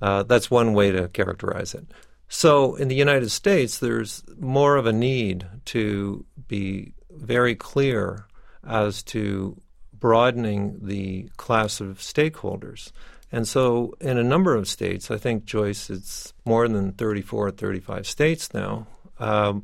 Uh, 0.00 0.22
that's 0.22 0.50
one 0.50 0.72
way 0.72 0.92
to 0.92 1.08
characterize 1.08 1.74
it. 1.74 1.86
So, 2.28 2.74
in 2.74 2.88
the 2.88 2.96
United 2.96 3.30
States, 3.30 3.78
there's 3.78 4.24
more 4.38 4.76
of 4.76 4.86
a 4.86 4.92
need 4.92 5.46
to 5.66 6.24
be 6.48 6.92
very 7.10 7.54
clear 7.54 8.26
as 8.66 9.02
to 9.04 9.60
broadening 9.92 10.78
the 10.82 11.30
class 11.36 11.80
of 11.80 11.98
stakeholders. 11.98 12.90
And 13.30 13.46
so, 13.46 13.94
in 14.00 14.18
a 14.18 14.24
number 14.24 14.54
of 14.54 14.68
states, 14.68 15.10
I 15.10 15.18
think, 15.18 15.44
Joyce, 15.44 15.88
it's 15.88 16.32
more 16.44 16.66
than 16.68 16.92
34 16.92 17.46
or 17.46 17.50
35 17.50 18.06
states 18.06 18.52
now, 18.52 18.86
um, 19.18 19.62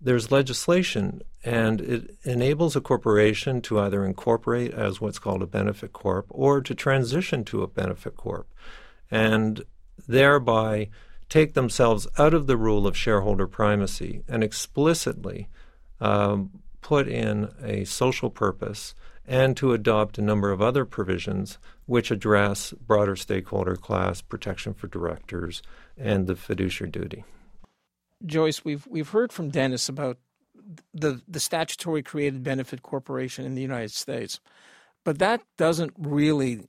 there's 0.00 0.30
legislation 0.30 1.22
and 1.44 1.80
it 1.80 2.16
enables 2.24 2.76
a 2.76 2.80
corporation 2.80 3.60
to 3.62 3.80
either 3.80 4.04
incorporate 4.04 4.72
as 4.72 5.00
what's 5.00 5.18
called 5.18 5.42
a 5.42 5.46
benefit 5.46 5.92
corp 5.92 6.26
or 6.28 6.60
to 6.60 6.74
transition 6.74 7.44
to 7.44 7.62
a 7.62 7.66
benefit 7.66 8.16
corp 8.16 8.46
and 9.10 9.62
thereby 10.06 10.88
take 11.30 11.54
themselves 11.54 12.06
out 12.18 12.34
of 12.34 12.46
the 12.46 12.56
rule 12.56 12.86
of 12.86 12.96
shareholder 12.96 13.46
primacy 13.46 14.22
and 14.28 14.44
explicitly 14.44 15.48
um, 16.00 16.50
put 16.82 17.08
in 17.08 17.48
a 17.62 17.84
social 17.84 18.28
purpose 18.28 18.94
and 19.26 19.56
to 19.56 19.72
adopt 19.72 20.18
a 20.18 20.22
number 20.22 20.50
of 20.50 20.60
other 20.60 20.84
provisions 20.84 21.58
which 21.86 22.10
address 22.10 22.72
broader 22.72 23.14
stakeholder 23.14 23.76
class 23.76 24.20
protection 24.20 24.74
for 24.74 24.88
directors 24.88 25.62
and 25.96 26.26
the 26.26 26.34
fiduciary 26.34 26.90
duty. 26.90 27.24
Joyce, 28.26 28.64
we've 28.64 28.86
we've 28.88 29.08
heard 29.10 29.32
from 29.32 29.50
Dennis 29.50 29.88
about 29.88 30.18
the 30.92 31.22
the 31.26 31.40
statutory 31.40 32.02
created 32.02 32.42
benefit 32.42 32.82
corporation 32.82 33.46
in 33.46 33.54
the 33.54 33.62
United 33.62 33.92
States, 33.92 34.40
but 35.04 35.18
that 35.20 35.42
doesn't 35.56 35.94
really 35.96 36.66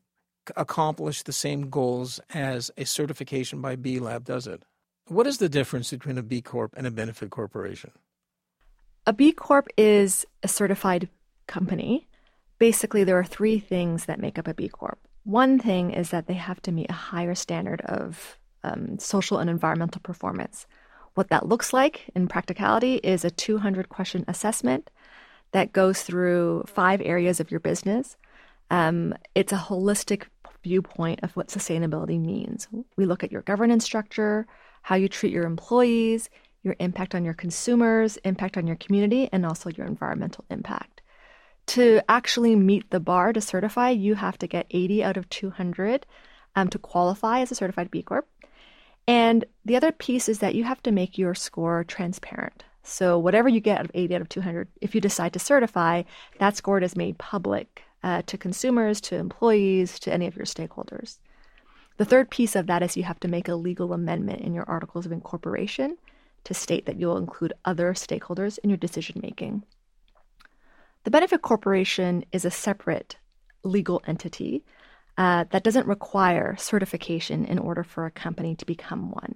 accomplish 0.56 1.24
the 1.24 1.34
same 1.34 1.70
goals 1.70 2.20
as 2.32 2.72
a 2.78 2.86
certification 2.86 3.62
by 3.62 3.76
B 3.76 4.00
Lab, 4.00 4.26
does 4.26 4.48
it? 4.48 4.64
What 5.08 5.28
is 5.28 5.38
the 5.38 5.50
difference 5.50 5.92
between 5.92 6.18
a 6.18 6.24
B 6.24 6.42
Corp 6.42 6.74
and 6.78 6.88
a 6.88 6.92
benefit 6.92 7.30
corporation? 7.30 7.92
A 9.06 9.14
B 9.14 9.32
Corp 9.32 9.68
is 9.78 10.26
a 10.44 10.48
certified 10.48 11.10
company. 11.48 12.08
Basically, 12.60 13.04
there 13.04 13.18
are 13.18 13.24
three 13.24 13.60
things 13.60 14.06
that 14.06 14.20
make 14.20 14.38
up 14.38 14.48
a 14.48 14.54
B 14.54 14.70
Corp. 14.70 15.00
One 15.24 15.60
thing 15.60 15.92
is 15.92 16.10
that 16.10 16.28
they 16.28 16.34
have 16.36 16.62
to 16.64 16.72
meet 16.72 16.90
a 16.90 16.94
higher 16.94 17.36
standard 17.36 17.82
of 17.82 18.38
um, 18.64 19.00
social 19.00 19.40
and 19.40 19.50
environmental 19.50 20.02
performance. 20.02 20.66
What 21.14 21.30
that 21.30 21.48
looks 21.48 21.74
like 21.74 22.10
in 22.16 22.28
practicality 22.28 22.96
is 22.96 23.26
a 23.26 23.32
200 23.32 23.90
question 23.90 24.24
assessment 24.28 24.90
that 25.52 25.74
goes 25.74 26.04
through 26.04 26.64
five 26.68 27.02
areas 27.02 27.40
of 27.40 27.52
your 27.52 27.60
business. 27.60 28.16
Um, 28.72 29.14
it's 29.36 29.52
a 29.52 29.58
holistic 29.58 30.24
viewpoint 30.64 31.20
of 31.24 31.36
what 31.36 31.50
sustainability 31.50 32.20
means. 32.20 32.70
We 32.96 33.06
look 33.06 33.22
at 33.22 33.32
your 33.32 33.42
governance 33.42 33.84
structure, 33.84 34.48
how 34.82 34.96
you 34.96 35.10
treat 35.10 35.34
your 35.34 35.44
employees, 35.44 36.30
your 36.64 36.78
impact 36.80 37.14
on 37.14 37.26
your 37.26 37.34
consumers, 37.34 38.18
impact 38.24 38.56
on 38.56 38.66
your 38.66 38.78
community, 38.78 39.28
and 39.34 39.46
also 39.46 39.70
your 39.70 39.86
environmental 39.86 40.46
impact. 40.50 41.02
To 41.68 42.02
actually 42.08 42.56
meet 42.56 42.90
the 42.92 43.02
bar 43.02 43.34
to 43.34 43.42
certify, 43.42 43.90
you 43.90 44.16
have 44.16 44.38
to 44.38 44.48
get 44.48 44.68
80 44.72 45.04
out 45.04 45.18
of 45.18 45.30
200 45.30 46.06
um, 46.56 46.70
to 46.70 46.80
qualify 46.80 47.42
as 47.42 47.52
a 47.52 47.56
certified 47.56 47.92
B 47.92 48.02
Corp. 48.02 48.28
And 49.06 49.44
the 49.66 49.76
other 49.76 49.92
piece 49.92 50.30
is 50.30 50.40
that 50.40 50.56
you 50.56 50.64
have 50.64 50.82
to 50.84 50.92
make 50.92 51.18
your 51.18 51.36
score 51.36 51.84
transparent. 51.84 52.64
So, 52.84 53.20
whatever 53.20 53.50
you 53.50 53.60
get 53.60 53.80
out 53.80 53.86
of 53.86 53.92
80 53.94 54.16
out 54.16 54.22
of 54.22 54.30
200, 54.30 54.68
if 54.80 54.96
you 54.96 55.02
decide 55.02 55.34
to 55.34 55.40
certify, 55.40 56.04
that 56.40 56.56
score 56.56 56.82
is 56.82 56.96
made 56.96 57.18
public 57.18 57.84
uh, 58.04 58.22
to 58.24 58.38
consumers, 58.38 59.00
to 59.02 59.16
employees, 59.16 60.00
to 60.00 60.14
any 60.14 60.28
of 60.28 60.36
your 60.36 60.46
stakeholders. 60.46 61.20
The 61.98 62.06
third 62.06 62.30
piece 62.30 62.56
of 62.56 62.68
that 62.68 62.82
is 62.82 62.98
you 62.98 63.04
have 63.04 63.20
to 63.20 63.28
make 63.28 63.48
a 63.48 63.56
legal 63.56 63.94
amendment 63.94 64.42
in 64.42 64.54
your 64.54 64.68
articles 64.68 65.06
of 65.06 65.12
incorporation 65.12 65.98
to 66.46 66.54
state 66.54 66.86
that 66.86 67.00
you'll 67.00 67.18
include 67.18 67.54
other 67.66 67.94
stakeholders 67.94 68.58
in 68.64 68.70
your 68.70 68.78
decision 68.78 69.20
making. 69.22 69.64
The 71.04 71.12
benefit 71.12 71.42
corporation 71.42 72.26
is 72.32 72.46
a 72.46 72.52
separate 72.52 73.18
legal 73.64 74.02
entity 74.08 74.64
uh, 75.18 75.46
that 75.52 75.64
doesn't 75.64 75.88
require 75.88 76.56
certification 76.58 77.46
in 77.46 77.60
order 77.60 77.84
for 77.84 78.06
a 78.06 78.12
company 78.12 78.56
to 78.56 78.66
become 78.66 79.12
one. 79.12 79.36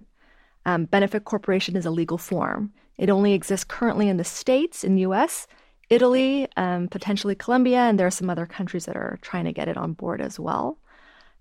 Um, 0.66 0.86
benefit 0.86 1.26
corporation 1.26 1.76
is 1.76 1.86
a 1.86 1.92
legal 1.92 2.18
form. 2.18 2.74
It 2.98 3.10
only 3.10 3.34
exists 3.34 3.66
currently 3.66 4.10
in 4.10 4.18
the 4.18 4.24
States, 4.24 4.84
in 4.84 4.96
the 4.96 5.02
US, 5.02 5.48
Italy, 5.90 6.48
um, 6.58 6.88
potentially 6.88 7.36
Colombia, 7.36 7.80
and 7.80 8.00
there 8.00 8.08
are 8.08 8.12
some 8.12 8.30
other 8.30 8.46
countries 8.46 8.86
that 8.86 8.96
are 8.96 9.20
trying 9.22 9.46
to 9.46 9.54
get 9.54 9.68
it 9.68 9.78
on 9.78 9.94
board 9.94 10.22
as 10.22 10.40
well. 10.40 10.78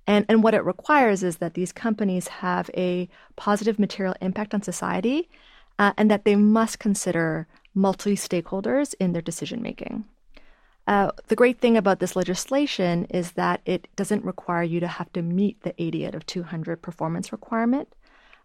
And, 0.07 0.27
and 0.29 0.43
what 0.43 0.55
it 0.55 0.65
requires 0.65 1.23
is 1.23 1.39
that 1.39 1.55
these 1.55 1.73
companies 1.73 2.29
have 2.29 2.71
a 2.75 3.09
positive 3.37 3.79
material 3.79 4.15
impact 4.21 4.53
on 4.53 4.63
society 4.63 5.31
uh, 5.79 5.93
and 5.97 6.11
that 6.11 6.25
they 6.25 6.37
must 6.37 6.79
consider 6.79 7.47
multi 7.75 8.15
stakeholders 8.15 8.95
in 9.01 9.13
their 9.13 9.23
decision 9.23 9.63
making. 9.63 10.05
Uh, 10.87 11.11
the 11.29 11.37
great 11.37 11.61
thing 11.61 11.77
about 11.77 11.99
this 11.99 12.15
legislation 12.15 13.07
is 13.07 13.33
that 13.33 13.63
it 13.65 13.89
doesn't 13.97 14.25
require 14.25 14.63
you 14.63 14.81
to 14.81 14.87
have 14.87 15.11
to 15.15 15.23
meet 15.23 15.63
the 15.63 15.75
80 15.83 16.09
out 16.09 16.15
of 16.15 16.27
200 16.27 16.83
performance 16.83 17.33
requirement, 17.33 17.89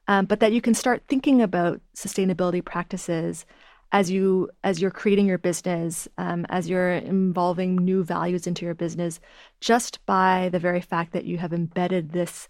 um, 0.07 0.25
but 0.25 0.39
that 0.39 0.53
you 0.53 0.61
can 0.61 0.73
start 0.73 1.03
thinking 1.07 1.41
about 1.41 1.81
sustainability 1.93 2.63
practices 2.63 3.45
as 3.91 4.11
you 4.11 4.49
as 4.63 4.79
you're 4.79 4.91
creating 4.91 5.25
your 5.25 5.37
business, 5.37 6.07
um, 6.17 6.45
as 6.49 6.69
you're 6.69 6.91
involving 6.91 7.75
new 7.75 8.03
values 8.03 8.45
into 8.45 8.65
your 8.65 8.75
business, 8.75 9.19
just 9.61 10.05
by 10.05 10.49
the 10.51 10.59
very 10.59 10.81
fact 10.81 11.11
that 11.13 11.25
you 11.25 11.37
have 11.37 11.53
embedded 11.53 12.11
this 12.11 12.47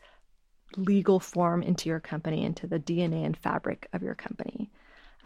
legal 0.76 1.20
form 1.20 1.64
into 1.64 1.90
your 1.90 2.00
company, 2.00 2.44
into 2.44 2.68
the 2.68 2.80
DNA 2.80 3.26
and 3.26 3.38
fabric 3.38 3.88
of 3.94 4.04
your 4.04 4.16
company. 4.16 4.70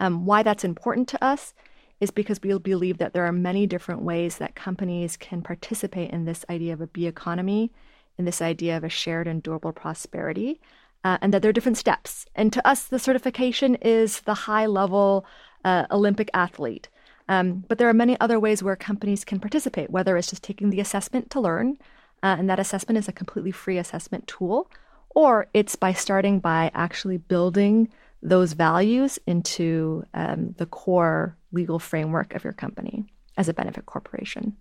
Um, 0.00 0.24
why 0.24 0.42
that's 0.42 0.64
important 0.64 1.08
to 1.08 1.24
us 1.24 1.54
is 2.00 2.10
because 2.10 2.40
we 2.42 2.56
believe 2.58 2.98
that 2.98 3.12
there 3.12 3.26
are 3.26 3.32
many 3.32 3.66
different 3.66 4.02
ways 4.02 4.38
that 4.38 4.54
companies 4.54 5.16
can 5.16 5.42
participate 5.42 6.10
in 6.10 6.24
this 6.24 6.44
idea 6.50 6.72
of 6.72 6.80
a 6.80 6.86
B 6.86 7.06
economy, 7.06 7.72
in 8.18 8.24
this 8.24 8.42
idea 8.42 8.76
of 8.76 8.84
a 8.84 8.88
shared 8.88 9.26
and 9.26 9.42
durable 9.42 9.72
prosperity, 9.72 10.60
uh, 11.04 11.18
and 11.20 11.32
that 11.32 11.42
there 11.42 11.50
are 11.50 11.52
different 11.52 11.78
steps. 11.78 12.26
And 12.34 12.52
to 12.52 12.66
us, 12.66 12.84
the 12.84 12.98
certification 12.98 13.76
is 13.76 14.20
the 14.20 14.34
high 14.34 14.66
level 14.66 15.26
uh, 15.64 15.86
Olympic 15.90 16.30
athlete. 16.34 16.88
Um, 17.28 17.64
but 17.68 17.78
there 17.78 17.88
are 17.88 17.94
many 17.94 18.18
other 18.20 18.38
ways 18.38 18.62
where 18.62 18.76
companies 18.76 19.24
can 19.24 19.40
participate, 19.40 19.90
whether 19.90 20.16
it's 20.16 20.28
just 20.28 20.42
taking 20.42 20.70
the 20.70 20.80
assessment 20.80 21.30
to 21.30 21.40
learn, 21.40 21.78
uh, 22.22 22.36
and 22.38 22.48
that 22.50 22.58
assessment 22.58 22.98
is 22.98 23.08
a 23.08 23.12
completely 23.12 23.50
free 23.50 23.78
assessment 23.78 24.26
tool, 24.26 24.70
or 25.10 25.46
it's 25.54 25.76
by 25.76 25.92
starting 25.92 26.40
by 26.40 26.70
actually 26.74 27.16
building 27.16 27.88
those 28.22 28.54
values 28.54 29.18
into 29.26 30.04
um, 30.14 30.54
the 30.58 30.66
core 30.66 31.36
legal 31.52 31.78
framework 31.78 32.34
of 32.34 32.44
your 32.44 32.52
company 32.52 33.04
as 33.36 33.48
a 33.48 33.54
benefit 33.54 33.86
corporation. 33.86 34.56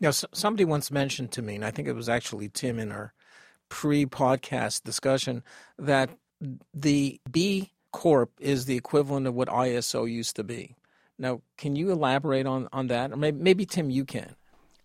Now, 0.00 0.10
somebody 0.10 0.64
once 0.64 0.90
mentioned 0.90 1.30
to 1.32 1.42
me, 1.42 1.56
and 1.56 1.64
I 1.64 1.70
think 1.70 1.86
it 1.86 1.92
was 1.94 2.08
actually 2.08 2.48
Tim 2.48 2.78
in 2.78 2.90
our 2.90 3.12
pre 3.68 4.06
podcast 4.06 4.82
discussion, 4.82 5.42
that 5.78 6.10
the 6.72 7.20
B 7.30 7.70
Corp 7.92 8.30
is 8.38 8.66
the 8.66 8.76
equivalent 8.76 9.26
of 9.26 9.34
what 9.34 9.48
ISO 9.48 10.10
used 10.10 10.36
to 10.36 10.44
be. 10.44 10.76
Now, 11.18 11.42
can 11.58 11.76
you 11.76 11.90
elaborate 11.90 12.46
on, 12.46 12.68
on 12.72 12.86
that? 12.86 13.12
Or 13.12 13.16
maybe, 13.16 13.38
maybe 13.38 13.66
Tim, 13.66 13.90
you 13.90 14.04
can. 14.04 14.36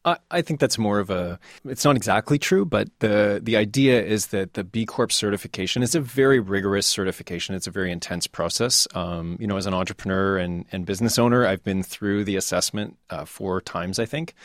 I, 0.05 0.17
I 0.29 0.41
think 0.41 0.59
that's 0.59 0.77
more 0.77 0.99
of 0.99 1.09
a. 1.09 1.39
It's 1.65 1.83
not 1.83 1.95
exactly 1.95 2.37
true, 2.37 2.63
but 2.63 2.89
the 2.99 3.39
the 3.41 3.57
idea 3.57 4.03
is 4.03 4.27
that 4.27 4.53
the 4.53 4.63
B 4.63 4.85
Corp 4.85 5.11
certification 5.11 5.81
is 5.81 5.95
a 5.95 5.99
very 5.99 6.39
rigorous 6.39 6.85
certification. 6.85 7.55
It's 7.55 7.67
a 7.67 7.71
very 7.71 7.91
intense 7.91 8.27
process. 8.27 8.87
Um, 8.93 9.37
you 9.39 9.47
know, 9.47 9.57
as 9.57 9.65
an 9.65 9.73
entrepreneur 9.73 10.37
and, 10.37 10.65
and 10.71 10.85
business 10.85 11.17
owner, 11.17 11.45
I've 11.47 11.63
been 11.63 11.81
through 11.81 12.23
the 12.23 12.35
assessment 12.35 12.97
uh, 13.09 13.25
four 13.25 13.61
times, 13.61 13.97
I 13.97 14.05
think. 14.05 14.35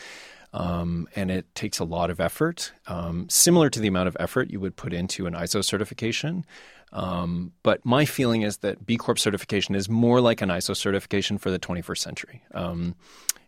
Um, 0.52 1.08
and 1.14 1.30
it 1.30 1.54
takes 1.54 1.78
a 1.78 1.84
lot 1.84 2.10
of 2.10 2.18
effort, 2.18 2.72
um, 2.88 3.28
similar 3.28 3.70
to 3.70 3.78
the 3.78 3.86
amount 3.86 4.08
of 4.08 4.16
effort 4.18 4.50
you 4.50 4.58
would 4.58 4.74
put 4.74 4.92
into 4.92 5.26
an 5.26 5.34
ISO 5.34 5.62
certification. 5.64 6.44
Um, 6.92 7.52
but 7.62 7.84
my 7.84 8.04
feeling 8.04 8.42
is 8.42 8.58
that 8.58 8.84
B 8.84 8.96
Corp 8.96 9.18
certification 9.18 9.74
is 9.74 9.88
more 9.88 10.20
like 10.20 10.42
an 10.42 10.48
ISO 10.48 10.76
certification 10.76 11.38
for 11.38 11.50
the 11.50 11.58
21st 11.58 11.98
century. 11.98 12.42
Um, 12.52 12.96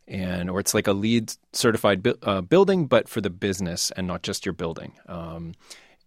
and 0.08 0.50
or 0.50 0.60
it's 0.60 0.74
like 0.74 0.86
a 0.86 0.92
LEED 0.92 1.32
certified 1.52 2.02
bu- 2.02 2.18
uh, 2.22 2.40
building, 2.40 2.86
but 2.86 3.08
for 3.08 3.20
the 3.20 3.30
business 3.30 3.90
and 3.92 4.06
not 4.06 4.22
just 4.22 4.44
your 4.44 4.52
building. 4.52 4.92
Um, 5.06 5.54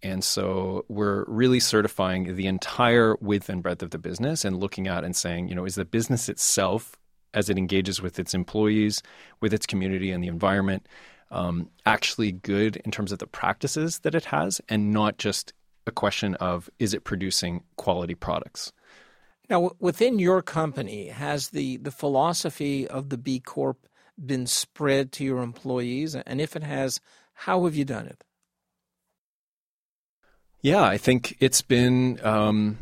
and 0.04 0.24
so 0.24 0.86
we're 0.88 1.26
really 1.28 1.60
certifying 1.60 2.36
the 2.36 2.48
entire 2.48 3.16
width 3.22 3.50
and 3.50 3.64
breadth 3.64 3.82
of 3.82 3.92
the 3.92 3.98
business 3.98 4.46
and 4.46 4.60
looking 4.60 4.88
at 4.88 5.04
and 5.04 5.16
saying, 5.16 5.48
you 5.48 5.56
know, 5.56 5.66
is 5.66 5.76
the 5.76 5.86
business 5.86 6.30
itself, 6.30 6.96
as 7.34 7.50
it 7.50 7.58
engages 7.58 8.02
with 8.02 8.20
its 8.20 8.34
employees, 8.34 9.02
with 9.42 9.54
its 9.54 9.66
community 9.66 10.12
and 10.12 10.24
the 10.24 10.28
environment, 10.28 10.88
um, 11.32 11.70
actually 11.86 12.32
good 12.32 12.78
in 12.78 12.92
terms 12.92 13.12
of 13.12 13.20
the 13.20 13.28
practices 13.28 14.00
that 14.00 14.14
it 14.14 14.26
has, 14.26 14.62
and 14.70 14.94
not 14.94 15.18
just 15.18 15.54
a 15.86 15.92
question 15.92 16.36
of 16.36 16.70
is 16.80 16.94
it 16.94 17.04
producing 17.04 17.64
quality 17.76 18.16
products. 18.16 18.72
Now, 19.50 19.72
within 19.80 20.18
your 20.18 20.42
company, 20.42 21.08
has 21.08 21.50
the, 21.50 21.78
the 21.78 21.92
philosophy 21.92 22.88
of 22.88 23.10
the 23.10 23.18
B 23.18 23.40
Corp 23.40 23.88
been 24.24 24.48
spread 24.48 25.12
to 25.14 25.24
your 25.24 25.44
employees? 25.44 26.16
And 26.16 26.42
if 26.42 26.56
it 26.56 26.64
has, 26.64 27.00
how 27.34 27.66
have 27.66 27.76
you 27.76 27.86
done 27.86 28.08
it? 28.08 28.24
Yeah, 30.62 30.84
I 30.84 30.98
think 30.98 31.38
it's 31.40 31.62
been. 31.62 32.20
Um, 32.26 32.80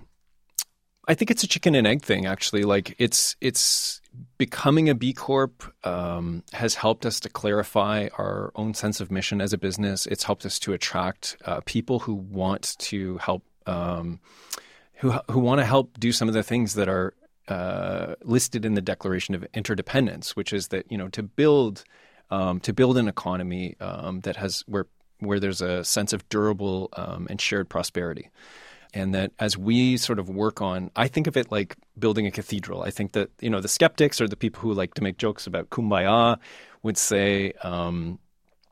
I 1.07 1.13
think 1.15 1.31
it's 1.31 1.43
a 1.43 1.47
chicken 1.47 1.75
and 1.75 1.85
egg 1.85 2.01
thing. 2.01 2.25
Actually, 2.25 2.63
like 2.63 2.95
it's 2.97 3.35
it's 3.41 4.01
becoming 4.37 4.89
a 4.89 4.95
B 4.95 5.13
Corp 5.13 5.63
um, 5.85 6.43
has 6.53 6.75
helped 6.75 7.05
us 7.05 7.19
to 7.21 7.29
clarify 7.29 8.07
our 8.17 8.51
own 8.55 8.73
sense 8.73 9.01
of 9.01 9.11
mission 9.11 9.41
as 9.41 9.53
a 9.53 9.57
business. 9.57 10.05
It's 10.05 10.23
helped 10.23 10.45
us 10.45 10.59
to 10.59 10.73
attract 10.73 11.37
uh, 11.45 11.61
people 11.65 11.99
who 11.99 12.13
want 12.13 12.77
to 12.79 13.17
help. 13.17 13.43
Um, 13.65 14.19
who 14.95 15.11
who 15.29 15.39
want 15.39 15.59
to 15.59 15.65
help 15.65 15.99
do 15.99 16.13
some 16.13 16.29
of 16.29 16.33
the 16.33 16.43
things 16.43 16.75
that 16.75 16.87
are 16.87 17.13
uh, 17.49 18.15
listed 18.23 18.63
in 18.63 18.73
the 18.73 18.81
Declaration 18.81 19.35
of 19.35 19.45
Interdependence, 19.53 20.35
which 20.35 20.53
is 20.53 20.69
that 20.69 20.89
you 20.89 20.97
know 20.97 21.09
to 21.09 21.23
build 21.23 21.83
um, 22.31 22.61
to 22.61 22.71
build 22.71 22.97
an 22.97 23.09
economy 23.09 23.75
um, 23.81 24.21
that 24.21 24.37
has 24.37 24.63
where 24.67 24.87
where 25.19 25.39
there's 25.39 25.61
a 25.61 25.83
sense 25.83 26.13
of 26.13 26.27
durable 26.29 26.89
um, 26.93 27.27
and 27.29 27.41
shared 27.41 27.69
prosperity. 27.69 28.29
And 28.93 29.13
that 29.15 29.31
as 29.39 29.57
we 29.57 29.97
sort 29.97 30.19
of 30.19 30.29
work 30.29 30.61
on, 30.61 30.91
I 30.95 31.07
think 31.07 31.25
of 31.27 31.35
it 31.35 31.51
like 31.51 31.75
building 31.97 32.27
a 32.27 32.31
cathedral. 32.31 32.83
I 32.83 32.91
think 32.91 33.13
that, 33.13 33.29
you 33.41 33.49
know, 33.49 33.59
the 33.59 33.67
skeptics 33.67 34.21
or 34.21 34.27
the 34.27 34.35
people 34.35 34.61
who 34.61 34.73
like 34.73 34.93
to 34.95 35.03
make 35.03 35.17
jokes 35.17 35.47
about 35.47 35.71
kumbaya 35.71 36.37
would 36.83 36.97
say, 36.97 37.53
um, 37.63 38.19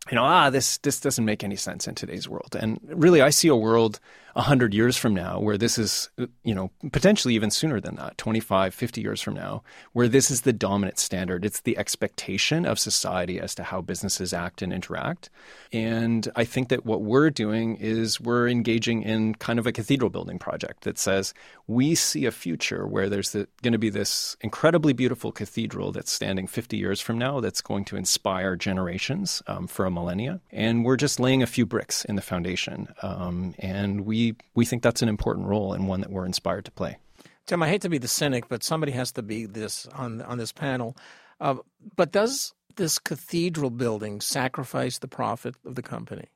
you 0.10 0.16
know, 0.16 0.24
ah, 0.24 0.50
this 0.50 0.78
this 0.80 1.00
doesn't 1.00 1.26
make 1.26 1.44
any 1.44 1.56
sense 1.56 1.88
in 1.88 1.96
today's 1.96 2.28
world. 2.28 2.56
And 2.60 2.80
really, 2.84 3.22
I 3.22 3.30
see 3.30 3.48
a 3.48 3.56
world 3.56 4.00
100 4.34 4.74
years 4.74 4.98
from 4.98 5.14
now 5.14 5.40
where 5.40 5.58
this 5.58 5.78
is, 5.78 6.10
you 6.44 6.56
know, 6.56 6.72
potentially 6.92 7.36
even 7.36 7.52
sooner 7.52 7.80
than 7.82 7.96
that, 7.96 8.18
25, 8.18 8.74
50 8.74 9.02
years 9.02 9.22
from 9.22 9.34
now, 9.34 9.64
where 9.94 10.08
this 10.08 10.32
is 10.32 10.42
the 10.42 10.54
dominant 10.54 11.00
standard. 11.00 11.44
It's 11.44 11.62
the 11.62 11.78
expectation 11.78 12.66
of 12.66 12.80
society 12.80 13.40
as 13.40 13.54
to 13.56 13.64
how 13.64 13.82
businesses 13.82 14.34
act 14.34 14.62
and 14.62 14.72
interact. 14.72 15.30
And 15.74 16.30
I 16.36 16.46
think 16.46 16.70
that 16.70 16.86
what 16.86 17.02
we're 17.02 17.30
doing 17.30 17.76
is 17.78 18.22
we're 18.22 18.48
engaging 18.48 19.04
in 19.04 19.36
kind 19.36 19.60
of 19.60 19.68
a 19.68 19.72
cathedral 19.72 20.10
building 20.10 20.40
project 20.40 20.84
that 20.84 20.98
says 20.98 21.34
we 21.68 21.96
see 21.96 22.26
a 22.26 22.32
future 22.32 22.88
where 22.88 23.10
there's 23.10 23.32
the, 23.32 23.48
going 23.62 23.74
to 23.74 23.80
be 23.80 23.90
this 23.90 24.38
incredibly 24.42 24.94
beautiful 24.94 25.32
cathedral 25.32 25.92
that's 25.92 26.12
standing 26.12 26.48
50 26.48 26.78
years 26.78 27.02
from 27.02 27.18
now 27.18 27.40
that's 27.40 27.62
going 27.62 27.86
to 27.86 27.98
inspire 27.98 28.56
generations 28.56 29.42
um, 29.48 29.68
for 29.68 29.86
a 29.86 29.92
millennia. 29.92 30.40
And 30.52 30.86
we're 30.86 30.98
just 30.98 31.20
laying 31.20 31.44
a 31.44 31.48
few 31.48 31.66
bricks 31.66 32.06
in 32.06 32.16
the 32.16 32.22
foundation. 32.22 32.88
Um, 33.02 33.56
and 33.60 34.02
we 34.02 34.21
we 34.56 34.66
think 34.66 34.84
that's 34.84 35.02
an 35.02 35.10
important 35.10 35.48
role 35.48 35.74
and 35.74 35.88
one 35.88 36.02
that 36.02 36.12
we're 36.12 36.26
inspired 36.26 36.66
to 36.66 36.72
play. 36.72 36.98
Tim, 37.48 37.64
I 37.64 37.70
hate 37.70 37.82
to 37.82 37.90
be 37.90 37.98
the 37.98 38.08
cynic, 38.08 38.48
but 38.48 38.64
somebody 38.64 38.92
has 38.94 39.12
to 39.14 39.22
be 39.22 39.46
this 39.46 39.88
on 39.88 40.22
on 40.22 40.38
this 40.38 40.52
panel. 40.52 40.96
Uh, 41.40 41.56
but 41.96 42.12
does 42.12 42.54
this 42.76 43.00
cathedral 43.00 43.70
building 43.70 44.22
sacrifice 44.22 45.00
the 45.00 45.08
profit 45.08 45.56
of 45.66 45.76
the 45.76 45.82
company? 45.82 46.28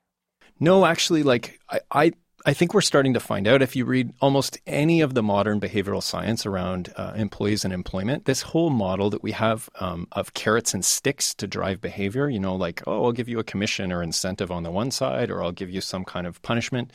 No, 0.60 0.86
actually, 0.86 1.24
like 1.24 1.60
I, 1.70 1.80
I 1.92 2.12
I 2.48 2.54
think 2.54 2.74
we're 2.76 2.82
starting 2.82 3.16
to 3.16 3.20
find 3.20 3.48
out 3.48 3.64
if 3.64 3.76
you 3.76 3.86
read 3.86 4.14
almost 4.22 4.60
any 4.68 5.02
of 5.02 5.16
the 5.16 5.24
modern 5.24 5.60
behavioral 5.60 6.04
science 6.04 6.46
around 6.46 6.94
uh, 6.96 7.14
employees 7.16 7.66
and 7.66 7.74
employment, 7.74 8.26
this 8.26 8.44
whole 8.44 8.70
model 8.70 9.10
that 9.10 9.24
we 9.24 9.32
have 9.32 9.68
um, 9.80 10.08
of 10.12 10.36
carrots 10.36 10.74
and 10.76 10.86
sticks 10.86 11.34
to 11.36 11.48
drive 11.48 11.82
behavior, 11.82 12.30
you 12.30 12.40
know, 12.40 12.56
like, 12.56 12.84
oh, 12.86 13.06
I'll 13.06 13.12
give 13.14 13.28
you 13.28 13.40
a 13.40 13.44
commission 13.44 13.92
or 13.92 14.04
incentive 14.04 14.52
on 14.52 14.62
the 14.62 14.70
one 14.70 14.92
side, 14.92 15.32
or 15.32 15.44
I'll 15.44 15.52
give 15.52 15.72
you 15.72 15.82
some 15.82 16.06
kind 16.06 16.28
of 16.28 16.40
punishment. 16.44 16.92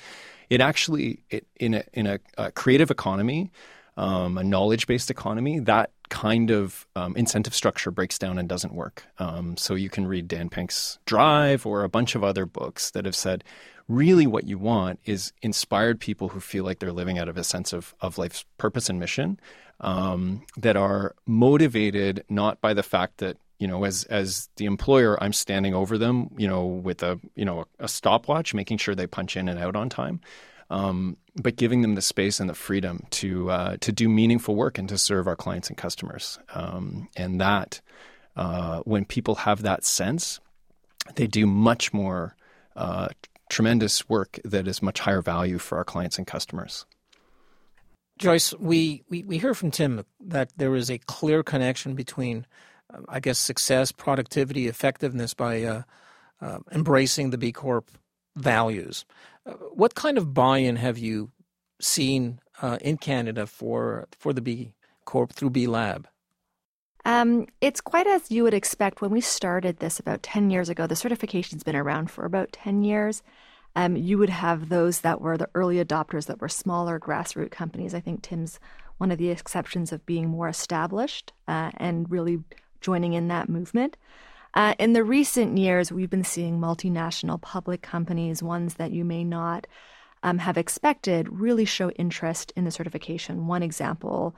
It 0.51 0.61
actually, 0.61 1.23
it, 1.31 1.47
in 1.57 1.75
a, 1.75 1.85
in 1.93 2.07
a, 2.07 2.19
a 2.37 2.53
creative 2.53 2.91
economy, 2.91 3.51
um, 3.97 4.37
a 4.37 4.45
knowledge 4.45 4.87
based 4.87 5.11
economy, 5.11 5.61
that 5.61 5.91
kind 6.09 6.51
of 6.51 6.87
um, 6.97 7.17
incentive 7.17 7.55
structure 7.55 7.91
breaks 7.91 8.19
down 8.19 8.39
and 8.39 8.49
doesn't 8.49 8.75
work. 8.75 9.05
Um, 9.19 9.57
so 9.57 9.75
you 9.75 9.89
can 9.89 10.07
read 10.07 10.29
Dan 10.29 10.49
Pink's 10.49 10.99
Drive 11.07 11.65
or 11.65 11.85
a 11.85 11.89
bunch 11.89 12.15
of 12.15 12.25
other 12.25 12.47
books 12.47 12.91
that 12.91 13.05
have 13.05 13.15
said 13.15 13.45
really 13.89 14.27
what 14.27 14.45
you 14.47 14.59
want 14.59 15.01
is 15.05 15.33
inspired 15.43 15.99
people 16.01 16.29
who 16.29 16.41
feel 16.41 16.65
like 16.65 16.79
they're 16.79 16.93
living 16.93 17.19
out 17.19 17.29
of 17.29 17.37
a 17.37 17.45
sense 17.45 17.73
of, 17.73 17.95
of 18.01 18.19
life's 18.19 18.45
purpose 18.57 18.89
and 18.89 19.01
mission 19.01 19.39
um, 19.81 20.43
that 20.57 20.77
are 20.77 21.15
motivated 21.27 22.25
not 22.29 22.61
by 22.61 22.75
the 22.75 22.83
fact 22.83 23.19
that 23.19 23.37
you 23.61 23.69
know, 23.69 23.85
as 23.85 24.05
as 24.05 24.49
the 24.57 24.65
employer, 24.65 25.23
I'm 25.23 25.35
standing 25.35 25.75
over 25.75 25.99
them, 25.99 26.31
you 26.39 26.49
know, 26.49 26.65
with 26.65 27.03
a 27.03 27.21
you 27.37 27.45
know 27.45 27.67
a, 27.79 27.87
stopwatch, 27.89 28.55
making 28.55 28.79
sure 28.79 28.95
they 28.95 29.07
punch 29.07 29.37
in 29.37 29.49
and 29.49 29.59
out 29.59 29.77
on 29.77 29.91
time, 29.91 30.21
um, 30.71 31.19
but 31.37 31.57
giving 31.57 31.83
them 31.83 31.95
the 31.95 32.01
space 32.01 32.41
and 32.41 32.49
the 32.49 32.55
freedom 32.55 33.05
to 33.11 33.51
uh, 33.51 33.77
to 33.83 33.93
do 33.93 34.09
meaningful 34.09 34.57
work 34.57 34.79
and 34.79 34.89
to 34.89 34.97
serve 34.97 35.29
our 35.29 35.37
clients 35.37 35.69
and 35.69 35.77
customers. 35.77 36.39
Um, 36.55 37.11
and 37.17 37.39
that, 37.43 37.83
uh, 38.35 38.81
when 38.81 39.05
people 39.05 39.35
have 39.35 39.61
that 39.61 39.85
sense, 39.85 40.41
they 41.17 41.27
do 41.27 41.47
much 41.47 41.93
more 41.93 42.35
uh, 42.77 43.09
tremendous 43.51 44.09
work 44.09 44.41
that 44.43 44.67
is 44.67 44.81
much 44.81 45.01
higher 45.01 45.21
value 45.21 45.59
for 45.59 45.77
our 45.77 45.85
clients 45.85 46.17
and 46.17 46.27
customers. 46.27 46.87
Joyce, 48.17 48.55
we, 48.59 49.03
we, 49.09 49.25
we 49.25 49.39
hear 49.39 49.55
from 49.55 49.71
Tim 49.71 50.05
that 50.21 50.51
there 50.57 50.77
is 50.77 50.91
a 50.91 50.99
clear 50.99 51.43
connection 51.43 51.95
between 51.95 52.47
I 53.09 53.21
guess, 53.21 53.39
success, 53.39 53.93
productivity, 53.93 54.69
effectiveness 54.69 55.35
by 55.35 55.63
uh, 55.63 55.83
uh, 56.41 56.59
embracing 56.73 57.31
the 57.31 57.39
B 57.39 57.53
Corp 57.53 57.91
values. 58.37 59.05
Uh, 59.47 59.53
what 59.73 59.95
kind 59.95 60.19
of 60.19 60.35
buy-in 60.35 60.77
have 60.77 60.99
you 60.99 61.31
seen 61.81 62.41
uh, 62.63 62.79
in 62.81 62.97
Canada 62.99 63.47
for 63.47 64.07
for 64.19 64.33
the 64.33 64.41
B 64.41 64.75
Corp 65.05 65.33
through 65.33 65.51
B 65.51 65.67
Lab? 65.67 66.09
Um, 67.05 67.47
it's 67.61 67.81
quite 67.81 68.07
as 68.07 68.31
you 68.31 68.43
would 68.43 68.55
expect. 68.55 69.01
When 69.01 69.11
we 69.11 69.21
started 69.21 69.79
this 69.79 69.99
about 69.99 70.23
ten 70.23 70.51
years 70.51 70.69
ago, 70.69 70.87
the 70.87 70.97
certification's 70.97 71.63
been 71.63 71.77
around 71.77 72.11
for 72.11 72.25
about 72.25 72.53
ten 72.53 72.83
years. 72.83 73.23
Um, 73.77 73.97
you 73.97 74.19
would 74.19 74.31
have 74.31 74.69
those 74.69 75.01
that 75.03 75.21
were 75.21 75.39
the 75.39 75.49
early 75.55 75.83
adopters 75.83 76.27
that 76.27 76.41
were 76.41 76.49
smaller 76.49 76.99
grassroots 76.99 77.53
companies. 77.53 77.95
I 77.95 78.01
think 78.01 78.23
Tim's 78.23 78.59
one 78.99 79.11
of 79.11 79.19
the 79.19 79.31
exceptions 79.31 79.93
of 79.93 80.05
being 80.05 80.29
more 80.29 80.49
established 80.49 81.33
uh, 81.49 81.71
and 81.77 82.11
really 82.11 82.43
joining 82.81 83.13
in 83.13 83.29
that 83.29 83.49
movement. 83.49 83.97
Uh, 84.55 84.75
in 84.79 84.93
the 84.95 85.05
recent 85.05 85.57
years, 85.59 85.93
we've 85.93 86.11
been 86.11 86.25
seeing 86.25 86.59
multinational 86.59 87.41
public 87.41 87.83
companies, 87.83 88.43
ones 88.43 88.75
that 88.75 88.91
you 88.91 89.05
may 89.05 89.23
not 89.23 89.67
um, 90.23 90.39
have 90.39 90.59
expected, 90.59 91.29
really 91.31 91.65
show 91.65 91.91
interest 91.91 92.53
in 92.57 92.65
the 92.65 92.71
certification. 92.71 93.47
One 93.47 93.63
example, 93.63 94.35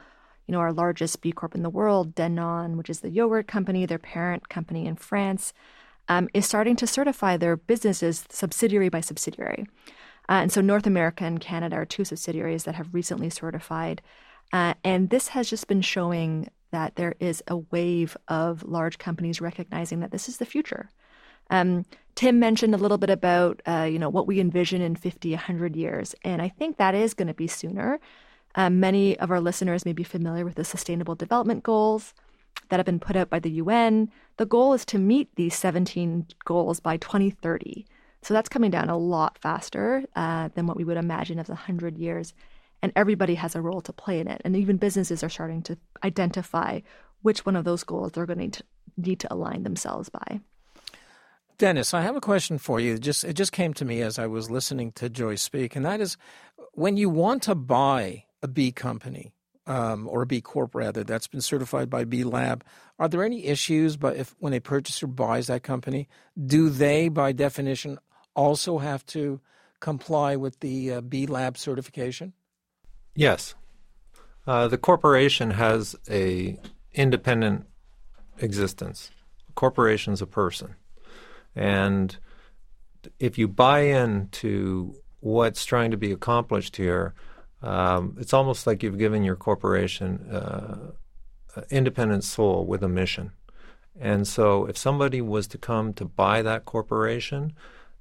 you 0.47 0.53
know, 0.53 0.61
our 0.61 0.73
largest 0.73 1.21
B 1.23 1.33
Corp 1.33 1.55
in 1.55 1.63
the 1.63 1.71
world, 1.71 2.15
Danone, 2.15 2.77
which 2.77 2.91
is 2.91 3.01
the 3.01 3.11
yogurt 3.11 3.49
company, 3.49 3.87
their 3.87 3.99
parent 3.99 4.49
company 4.49 4.87
in 4.87 4.97
France, 4.97 5.53
um, 6.09 6.29
is 6.35 6.45
starting 6.47 6.77
to 6.77 6.87
certify 6.87 7.37
their 7.37 7.57
businesses 7.57 8.25
subsidiary 8.29 8.89
by 8.89 9.01
subsidiary. 9.01 9.67
Uh, 10.29 10.35
and 10.43 10.53
so 10.53 10.61
North 10.61 10.87
America 10.87 11.25
and 11.25 11.41
Canada 11.41 11.77
are 11.77 11.85
two 11.85 12.05
subsidiaries 12.05 12.65
that 12.65 12.75
have 12.75 12.93
recently 12.93 13.31
certified. 13.31 14.03
Uh, 14.53 14.75
and 14.85 15.11
this 15.11 15.29
has 15.29 15.49
just 15.49 15.67
been 15.67 15.81
showing 15.81 16.49
that 16.73 16.97
there 16.97 17.15
is 17.21 17.43
a 17.47 17.57
wave 17.57 18.17
of 18.29 18.65
large 18.65 18.99
companies 18.99 19.41
recognizing 19.41 20.01
that 20.01 20.11
this 20.11 20.29
is 20.29 20.39
the 20.39 20.47
future. 20.47 20.91
Um, 21.51 21.85
Tim 22.15 22.39
mentioned 22.39 22.75
a 22.75 22.79
little 22.79 22.99
bit 22.99 23.11
about 23.11 23.63
uh, 23.67 23.89
you 23.91 23.99
know 23.99 24.09
what 24.09 24.27
we 24.27 24.41
envision 24.41 24.83
in 24.83 24.97
50, 24.97 25.31
100 25.31 25.77
years, 25.77 26.15
and 26.25 26.43
I 26.43 26.49
think 26.49 26.77
that 26.77 26.95
is 26.95 27.15
going 27.15 27.29
to 27.29 27.35
be 27.35 27.47
sooner. 27.47 28.01
Um, 28.55 28.81
many 28.81 29.19
of 29.19 29.31
our 29.31 29.41
listeners 29.41 29.87
may 29.87 29.93
be 29.93 30.03
familiar 30.03 30.45
with 30.45 30.57
the 30.57 30.65
Sustainable 30.65 31.15
Development 31.15 31.63
Goals 31.63 32.13
that 32.69 32.79
have 32.79 32.87
been 32.87 33.01
put 33.01 33.17
out 33.17 33.31
by 33.31 33.39
the 33.39 33.51
UN. 33.51 34.11
The 34.37 34.47
goal 34.47 34.73
is 34.75 34.85
to 34.87 34.99
meet 34.99 35.35
these 35.37 35.55
17 35.55 36.27
goals 36.45 36.81
by 36.81 36.97
2030. 36.99 37.87
So 38.23 38.35
that's 38.35 38.49
coming 38.49 38.71
down 38.71 38.89
a 38.89 38.97
lot 38.97 39.39
faster 39.39 40.05
uh, 40.15 40.49
than 40.55 40.67
what 40.67 40.77
we 40.77 40.85
would 40.85 40.97
imagine 40.97 41.39
as 41.39 41.49
100 41.49 41.99
years 41.99 42.35
and 42.83 42.93
everybody 42.97 43.37
has 43.37 43.55
a 43.55 43.63
role 43.63 43.81
to 43.83 43.93
play 43.93 44.21
in 44.21 44.29
it. 44.29 44.43
And 44.45 44.57
even 44.57 44.77
businesses 44.77 45.23
are 45.23 45.29
starting 45.29 45.63
to 45.63 45.79
identify 46.05 46.81
which 47.23 47.47
one 47.47 47.57
of 47.57 47.65
those 47.65 47.85
goals 47.85 48.13
they're 48.13 48.27
going 48.27 48.51
to 48.51 48.65
need 48.97 49.21
to 49.21 49.33
align 49.33 49.63
themselves 49.63 50.09
by. 50.09 50.41
Dennis, 51.59 51.95
I 51.95 52.03
have 52.03 52.17
a 52.17 52.21
question 52.21 52.59
for 52.59 52.81
you. 52.81 52.99
Just 52.99 53.25
it 53.25 53.35
just 53.35 53.53
came 53.53 53.73
to 53.75 53.85
me 53.85 54.03
as 54.03 54.19
I 54.19 54.27
was 54.27 54.51
listening 54.51 54.93
to 54.93 55.09
Joy 55.09 55.37
speak, 55.37 55.77
and 55.77 55.85
that 55.85 56.01
is 56.01 56.17
when 56.73 56.97
you 56.97 57.09
want 57.09 57.43
to 57.45 57.55
buy 57.55 58.25
a 58.43 58.49
B 58.49 58.73
company 58.73 59.33
um, 59.67 60.09
or 60.09 60.23
a 60.23 60.27
B 60.27 60.41
Corp 60.41 60.75
rather 60.75 61.05
that's 61.05 61.29
been 61.29 61.41
certified 61.41 61.89
by 61.89 62.05
B 62.05 62.25
Lab, 62.25 62.65
are 62.99 63.09
there 63.09 63.23
any 63.23 63.45
issues? 63.45 63.97
But 63.97 64.17
if 64.17 64.35
when 64.39 64.55
a 64.55 64.61
purchaser 64.61 65.07
buys 65.07 65.47
that 65.47 65.63
company, 65.63 66.09
do 66.45 66.69
they, 66.69 67.09
by 67.09 67.31
definition, 67.33 67.99
also 68.35 68.79
have 68.79 69.07
to 69.07 69.41
comply 69.79 70.37
with 70.37 70.59
the 70.61 70.95
uh, 70.95 71.01
B 71.01 71.27
Lab 71.27 71.57
certification? 71.57 72.33
Yes. 73.15 73.55
Uh, 74.47 74.69
the 74.69 74.79
corporation 74.79 75.53
has 75.53 75.95
a 76.11 76.59
independent 76.93 77.67
existence. 78.39 79.11
A 79.49 79.53
corporation's 79.53 80.23
a 80.23 80.27
person. 80.27 80.75
And 81.55 82.17
if 83.19 83.39
you 83.39 83.49
buy 83.49 83.81
into 83.81 84.95
what's 85.21 85.65
trying 85.65 85.91
to 85.91 85.97
be 85.97 86.13
accomplished 86.13 86.77
here, 86.77 87.15
um, 87.63 88.17
it's 88.19 88.33
almost 88.33 88.67
like 88.67 88.83
you've 88.83 88.99
given 88.99 89.23
your 89.23 89.37
corporation 89.37 90.29
uh, 90.31 90.93
independent 91.71 92.25
soul 92.25 92.65
with 92.67 92.83
a 92.83 92.89
mission. 92.89 93.33
And 94.01 94.27
so 94.27 94.65
if 94.65 94.77
somebody 94.77 95.21
was 95.21 95.47
to 95.49 95.59
come 95.59 95.93
to 95.95 96.05
buy 96.05 96.43
that 96.43 96.65
corporation, 96.65 97.53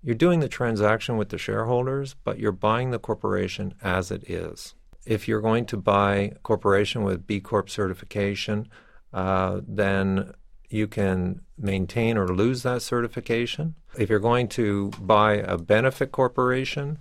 you're 0.02 0.16
doing 0.16 0.40
the 0.40 0.48
transaction 0.48 1.18
with 1.18 1.30
the 1.30 1.38
shareholders, 1.38 2.16
but 2.24 2.40
you're 2.40 2.52
buying 2.52 2.92
the 2.92 2.98
corporation 2.98 3.76
as 3.84 4.10
it 4.10 4.28
is 4.28 4.74
if 5.06 5.28
you're 5.28 5.42
going 5.42 5.66
to 5.68 5.78
buy 5.78 6.16
a 6.16 6.36
corporation 6.40 7.04
with 7.04 7.26
B 7.28 7.40
Corp 7.40 7.70
certification, 7.70 8.68
uh, 9.14 9.62
then 9.68 10.34
you 10.70 10.88
can 10.88 11.42
maintain 11.58 12.18
or 12.18 12.28
lose 12.28 12.64
that 12.64 12.82
certification. 12.82 13.76
If 13.98 14.10
you're 14.10 14.20
going 14.20 14.48
to 14.50 14.90
buy 15.02 15.34
a 15.34 15.58
benefit 15.58 16.12
corporation, 16.12 17.00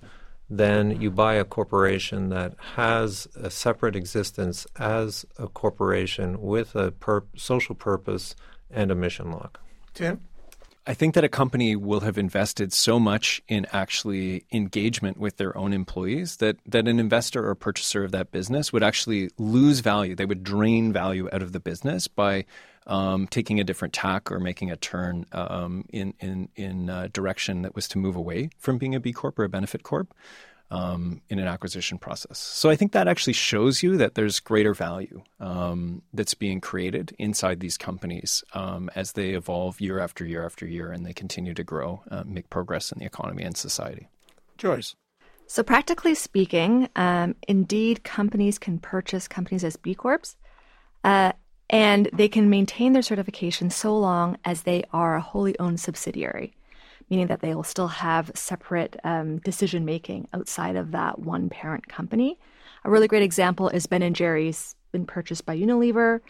then 0.49 1.01
you 1.01 1.11
buy 1.11 1.35
a 1.35 1.45
corporation 1.45 2.29
that 2.31 2.55
has 2.75 3.29
a 3.37 3.51
separate 3.51 3.95
existence 3.95 4.67
as 4.77 5.25
a 5.39 5.47
corporation 5.47 6.41
with 6.41 6.75
a 6.75 6.93
social 7.37 7.77
purpose 7.77 8.35
and 8.69 8.91
a 8.91 8.97
mission 8.97 9.31
lock. 9.31 9.61
Tim? 9.95 10.21
I 10.87 10.95
think 10.95 11.14
that 11.14 11.25
a 11.25 11.29
company 11.29 11.77
will 11.77 12.01
have 12.01 12.16
invested 12.16 12.73
so 12.73 12.99
much 12.99 13.43
in 13.49 13.66
actually 13.71 14.45
engagement 14.51 15.19
with 15.19 15.37
their 15.37 15.57
own 15.57 15.73
employees 15.73 16.37
that, 16.37 16.57
that 16.66 16.88
an 16.88 16.99
investor 16.99 17.47
or 17.47 17.55
purchaser 17.55 18.03
of 18.03 18.12
that 18.12 18.33
business 18.33 18.73
would 18.73 18.83
actually 18.83 19.31
lose 19.37 19.81
value. 19.81 20.14
They 20.14 20.25
would 20.25 20.43
drain 20.43 20.93
value 20.93 21.29
out 21.33 21.43
of 21.43 21.53
the 21.53 21.61
business 21.61 22.09
by 22.09 22.47
um, 22.87 23.27
taking 23.29 23.61
a 23.61 23.64
different 23.64 23.93
tack 23.93 24.33
or 24.33 24.40
making 24.40 24.71
a 24.71 24.77
turn 24.77 25.27
um, 25.33 25.85
in 25.90 26.14
in 26.19 26.49
in 26.57 26.88
a 26.88 27.09
direction 27.09 27.62
that 27.62 27.75
was 27.75 27.87
to 27.88 27.99
move 27.99 28.16
away 28.16 28.51
from 28.59 28.79
being 28.79 28.95
a 28.95 29.01
B 29.01 29.12
corp 29.12 29.38
or 29.38 29.45
a 29.45 29.49
benefit 29.49 29.83
corp 29.83 30.14
um, 30.71 31.21
in 31.29 31.39
an 31.39 31.47
acquisition 31.47 31.99
process. 31.99 32.39
So 32.39 32.71
I 32.71 32.77
think 32.77 32.93
that 32.93 33.09
actually 33.09 33.33
shows 33.33 33.83
you 33.83 33.97
that 33.97 34.15
there's 34.15 34.41
greater 34.41 34.73
value 34.73 35.23
um, 35.41 36.03
that's 36.13 36.35
being 36.35 36.61
created 36.61 37.15
inside 37.19 37.61
these 37.61 37.77
companies 37.77 38.45
um, 38.55 38.91
as 38.95 39.13
they 39.13 39.31
evolve 39.31 39.81
year 39.81 39.99
after 39.99 40.25
year 40.25 40.45
after 40.45 40.67
year 40.67 40.93
and 40.93 41.05
they 41.05 41.13
continue 41.13 41.55
to 41.55 41.65
grow, 41.65 42.03
uh, 42.11 42.23
make 42.25 42.51
progress 42.51 42.93
in 42.93 42.99
the 43.01 43.05
economy 43.05 43.43
and 43.43 43.57
society. 43.57 44.09
Joyce. 44.59 44.95
So, 45.47 45.65
practically 45.65 46.15
speaking, 46.15 46.89
um, 46.95 47.35
indeed, 47.49 48.05
companies 48.05 48.57
can 48.57 48.79
purchase 48.79 49.27
companies 49.27 49.65
as 49.65 49.75
B 49.75 49.97
Corps, 49.97 50.37
uh, 51.03 51.33
and 51.69 52.09
they 52.13 52.29
can 52.29 52.49
maintain 52.49 52.93
their 52.93 53.03
certification 53.03 53.69
so 53.71 53.99
long 53.99 54.39
as 54.45 54.63
they 54.63 54.85
are 54.93 55.17
a 55.17 55.21
wholly 55.21 55.59
owned 55.59 55.81
subsidiary 55.81 56.55
meaning 57.11 57.27
that 57.27 57.40
they 57.40 57.55
will 57.55 57.64
still 57.64 57.88
have 57.88 58.31
separate 58.35 58.96
um, 59.05 59.38
decision 59.38 59.85
making 59.85 60.29
outside 60.33 60.77
of 60.77 60.92
that 60.92 61.18
one 61.18 61.51
parent 61.51 61.88
company. 61.88 62.38
A 62.85 62.90
really 62.90 63.09
great 63.09 63.23
example 63.23 63.68
is 63.68 63.87
Ben 63.87 64.03
and 64.03 64.16
Jerry's 64.16 64.77
been 64.92 65.05
purchased 65.05 65.44
by 65.44 65.57
Unilever. 65.57 66.20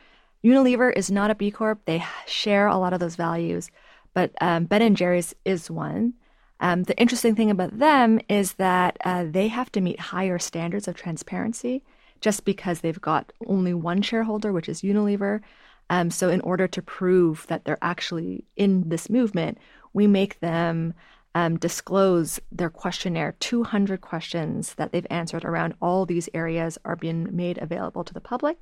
Unilever 0.43 0.93
is 0.97 1.11
not 1.11 1.31
a 1.31 1.35
B 1.35 1.51
Corp. 1.51 1.85
They 1.85 2.05
share 2.27 2.67
a 2.67 2.79
lot 2.79 2.93
of 2.93 3.01
those 3.01 3.17
values, 3.17 3.71
but 4.15 4.33
um, 4.41 4.65
Ben 4.65 4.83
and 4.83 4.97
Jerry's 4.97 5.35
is 5.45 5.71
one. 5.71 6.15
Um, 6.61 6.83
the 6.85 6.99
interesting 6.99 7.35
thing 7.35 7.51
about 7.51 7.79
them 7.79 8.21
is 8.29 8.55
that 8.55 8.99
uh, 9.05 9.25
they 9.29 9.49
have 9.49 9.71
to 9.73 9.81
meet 9.81 10.01
higher 10.01 10.39
standards 10.39 10.89
of 10.89 10.95
transparency 10.95 11.83
just 12.21 12.45
because 12.45 12.81
they've 12.81 13.01
got 13.01 13.33
only 13.47 13.73
one 13.73 14.03
shareholder, 14.03 14.53
which 14.53 14.69
is 14.69 14.83
Unilever. 14.83 15.41
Um, 15.89 16.11
so, 16.11 16.29
in 16.29 16.41
order 16.43 16.69
to 16.69 16.83
prove 16.83 17.47
that 17.49 17.65
they're 17.65 17.79
actually 17.83 18.45
in 18.57 18.89
this 18.89 19.11
movement, 19.11 19.59
we 19.93 20.07
make 20.07 20.41
them 20.41 20.95
um, 21.35 21.59
disclose 21.59 22.41
their 22.51 22.71
questionnaire. 22.71 23.35
200 23.41 24.01
questions 24.01 24.75
that 24.75 24.93
they've 24.93 25.07
answered 25.11 25.45
around 25.45 25.75
all 25.81 26.07
these 26.07 26.29
areas 26.35 26.79
are 26.85 26.97
being 26.97 27.29
made 27.35 27.59
available 27.59 28.05
to 28.05 28.15
the 28.15 28.21
public. 28.21 28.61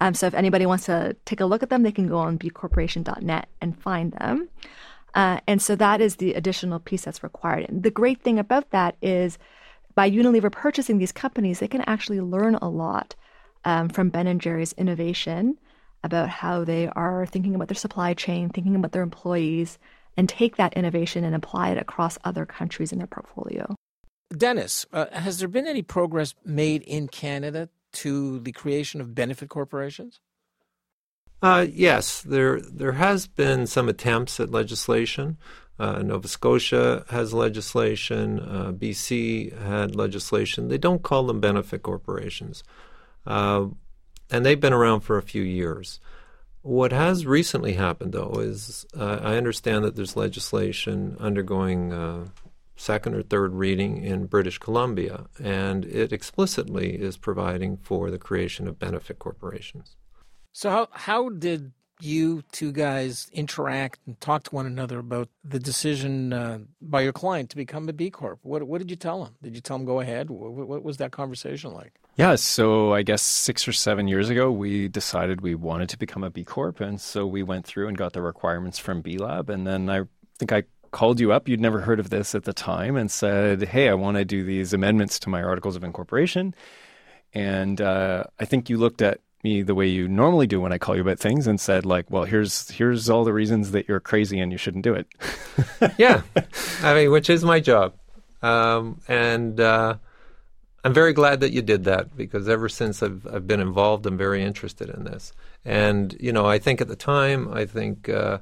Um, 0.00 0.14
so 0.14 0.26
if 0.26 0.34
anybody 0.34 0.66
wants 0.66 0.86
to 0.86 1.16
take 1.24 1.40
a 1.40 1.46
look 1.46 1.62
at 1.62 1.70
them, 1.70 1.82
they 1.82 1.92
can 1.92 2.08
go 2.08 2.18
on 2.18 2.38
bcorporation.net 2.38 3.48
and 3.60 3.80
find 3.80 4.12
them. 4.12 4.48
Uh, 5.14 5.38
and 5.46 5.62
so 5.62 5.76
that 5.76 6.00
is 6.00 6.16
the 6.16 6.34
additional 6.34 6.80
piece 6.80 7.02
that's 7.02 7.22
required. 7.22 7.66
And 7.68 7.82
the 7.82 7.90
great 7.90 8.20
thing 8.20 8.38
about 8.38 8.70
that 8.70 8.96
is 9.00 9.38
by 9.94 10.10
Unilever 10.10 10.50
purchasing 10.50 10.98
these 10.98 11.12
companies, 11.12 11.60
they 11.60 11.68
can 11.68 11.82
actually 11.82 12.20
learn 12.20 12.56
a 12.56 12.68
lot 12.68 13.14
um, 13.64 13.88
from 13.88 14.08
Ben 14.08 14.26
and 14.26 14.40
Jerry's 14.40 14.72
innovation 14.72 15.56
about 16.02 16.28
how 16.28 16.64
they 16.64 16.88
are 16.88 17.24
thinking 17.26 17.54
about 17.54 17.68
their 17.68 17.76
supply 17.76 18.12
chain, 18.12 18.48
thinking 18.48 18.74
about 18.74 18.92
their 18.92 19.02
employees, 19.02 19.78
and 20.16 20.28
take 20.28 20.56
that 20.56 20.74
innovation 20.74 21.24
and 21.24 21.34
apply 21.34 21.70
it 21.70 21.78
across 21.78 22.18
other 22.24 22.46
countries 22.46 22.92
in 22.92 22.98
their 22.98 23.06
portfolio. 23.06 23.74
Dennis, 24.36 24.86
uh, 24.92 25.06
has 25.12 25.38
there 25.38 25.48
been 25.48 25.66
any 25.66 25.82
progress 25.82 26.34
made 26.44 26.82
in 26.82 27.08
Canada 27.08 27.68
to 27.92 28.40
the 28.40 28.52
creation 28.52 29.00
of 29.00 29.14
benefit 29.14 29.48
corporations? 29.48 30.20
Uh, 31.42 31.66
yes, 31.70 32.22
there 32.22 32.60
there 32.60 32.92
has 32.92 33.26
been 33.26 33.66
some 33.66 33.88
attempts 33.88 34.40
at 34.40 34.50
legislation. 34.50 35.36
Uh, 35.78 36.00
Nova 36.02 36.28
Scotia 36.28 37.04
has 37.10 37.34
legislation. 37.34 38.40
Uh, 38.40 38.72
BC 38.72 39.56
had 39.60 39.94
legislation. 39.94 40.68
They 40.68 40.78
don't 40.78 41.02
call 41.02 41.26
them 41.26 41.40
benefit 41.40 41.82
corporations, 41.82 42.62
uh, 43.26 43.66
and 44.30 44.46
they've 44.46 44.60
been 44.60 44.72
around 44.72 45.00
for 45.00 45.18
a 45.18 45.22
few 45.22 45.42
years. 45.42 46.00
What 46.64 46.92
has 46.92 47.26
recently 47.26 47.74
happened, 47.74 48.14
though, 48.14 48.40
is 48.40 48.86
uh, 48.96 49.18
I 49.20 49.36
understand 49.36 49.84
that 49.84 49.96
there's 49.96 50.16
legislation 50.16 51.14
undergoing 51.20 51.92
uh, 51.92 52.28
second 52.74 53.14
or 53.14 53.22
third 53.22 53.52
reading 53.52 54.02
in 54.02 54.24
British 54.24 54.56
Columbia, 54.56 55.26
and 55.38 55.84
it 55.84 56.10
explicitly 56.10 56.98
is 56.98 57.18
providing 57.18 57.76
for 57.76 58.10
the 58.10 58.16
creation 58.16 58.66
of 58.66 58.78
benefit 58.78 59.18
corporations. 59.18 59.96
So, 60.52 60.70
how, 60.70 60.88
how 60.92 61.28
did 61.28 61.72
you 62.00 62.40
two 62.50 62.72
guys 62.72 63.28
interact 63.34 64.00
and 64.06 64.18
talk 64.22 64.44
to 64.44 64.54
one 64.54 64.64
another 64.64 64.98
about 64.98 65.28
the 65.44 65.58
decision 65.58 66.32
uh, 66.32 66.60
by 66.80 67.02
your 67.02 67.12
client 67.12 67.50
to 67.50 67.56
become 67.56 67.90
a 67.90 67.92
B 67.92 68.08
Corp? 68.08 68.38
What, 68.40 68.62
what 68.62 68.78
did 68.78 68.88
you 68.88 68.96
tell 68.96 69.26
him? 69.26 69.34
Did 69.42 69.54
you 69.54 69.60
tell 69.60 69.76
him 69.76 69.84
go 69.84 70.00
ahead? 70.00 70.30
What, 70.30 70.50
what 70.66 70.82
was 70.82 70.96
that 70.96 71.12
conversation 71.12 71.74
like? 71.74 72.00
Yeah, 72.16 72.36
so 72.36 72.92
I 72.92 73.02
guess 73.02 73.22
six 73.22 73.66
or 73.66 73.72
seven 73.72 74.06
years 74.06 74.30
ago, 74.30 74.50
we 74.50 74.86
decided 74.86 75.40
we 75.40 75.56
wanted 75.56 75.88
to 75.90 75.98
become 75.98 76.22
a 76.22 76.30
B 76.30 76.44
Corp. 76.44 76.80
And 76.80 77.00
so 77.00 77.26
we 77.26 77.42
went 77.42 77.66
through 77.66 77.88
and 77.88 77.96
got 77.96 78.12
the 78.12 78.22
requirements 78.22 78.78
from 78.78 79.00
B 79.00 79.18
Lab. 79.18 79.50
And 79.50 79.66
then 79.66 79.90
I 79.90 80.02
think 80.38 80.52
I 80.52 80.62
called 80.92 81.18
you 81.18 81.32
up. 81.32 81.48
You'd 81.48 81.60
never 81.60 81.80
heard 81.80 81.98
of 81.98 82.10
this 82.10 82.34
at 82.36 82.44
the 82.44 82.52
time 82.52 82.94
and 82.96 83.10
said, 83.10 83.62
Hey, 83.64 83.88
I 83.88 83.94
want 83.94 84.16
to 84.16 84.24
do 84.24 84.44
these 84.44 84.72
amendments 84.72 85.18
to 85.20 85.28
my 85.28 85.42
articles 85.42 85.74
of 85.74 85.82
incorporation. 85.82 86.54
And 87.34 87.80
uh, 87.80 88.24
I 88.38 88.44
think 88.44 88.70
you 88.70 88.78
looked 88.78 89.02
at 89.02 89.20
me 89.42 89.62
the 89.62 89.74
way 89.74 89.86
you 89.86 90.08
normally 90.08 90.46
do 90.46 90.60
when 90.60 90.72
I 90.72 90.78
call 90.78 90.94
you 90.94 91.02
about 91.02 91.18
things 91.18 91.46
and 91.46 91.60
said 91.60 91.84
like, 91.84 92.10
well, 92.10 92.24
here's 92.24 92.70
here's 92.70 93.10
all 93.10 93.24
the 93.24 93.32
reasons 93.32 93.72
that 93.72 93.88
you're 93.88 94.00
crazy 94.00 94.40
and 94.40 94.50
you 94.50 94.58
shouldn't 94.58 94.84
do 94.84 94.94
it. 94.94 95.06
yeah, 95.98 96.22
I 96.82 96.94
mean, 96.94 97.10
which 97.10 97.28
is 97.28 97.44
my 97.44 97.60
job, 97.60 97.94
um, 98.42 99.00
and 99.06 99.60
uh, 99.60 99.96
I'm 100.84 100.92
very 100.92 101.14
glad 101.14 101.40
that 101.40 101.52
you 101.52 101.62
did 101.62 101.84
that 101.84 102.14
because 102.14 102.46
ever 102.46 102.68
since 102.68 103.02
I've 103.02 103.26
I've 103.26 103.46
been 103.46 103.60
involved, 103.60 104.04
I'm 104.04 104.18
very 104.18 104.42
interested 104.42 104.90
in 104.90 105.04
this. 105.04 105.32
And 105.64 106.14
you 106.20 106.30
know, 106.30 106.44
I 106.44 106.58
think 106.58 106.82
at 106.82 106.88
the 106.88 106.96
time, 106.96 107.50
I 107.50 107.64
think 107.64 108.10
uh, 108.10 108.38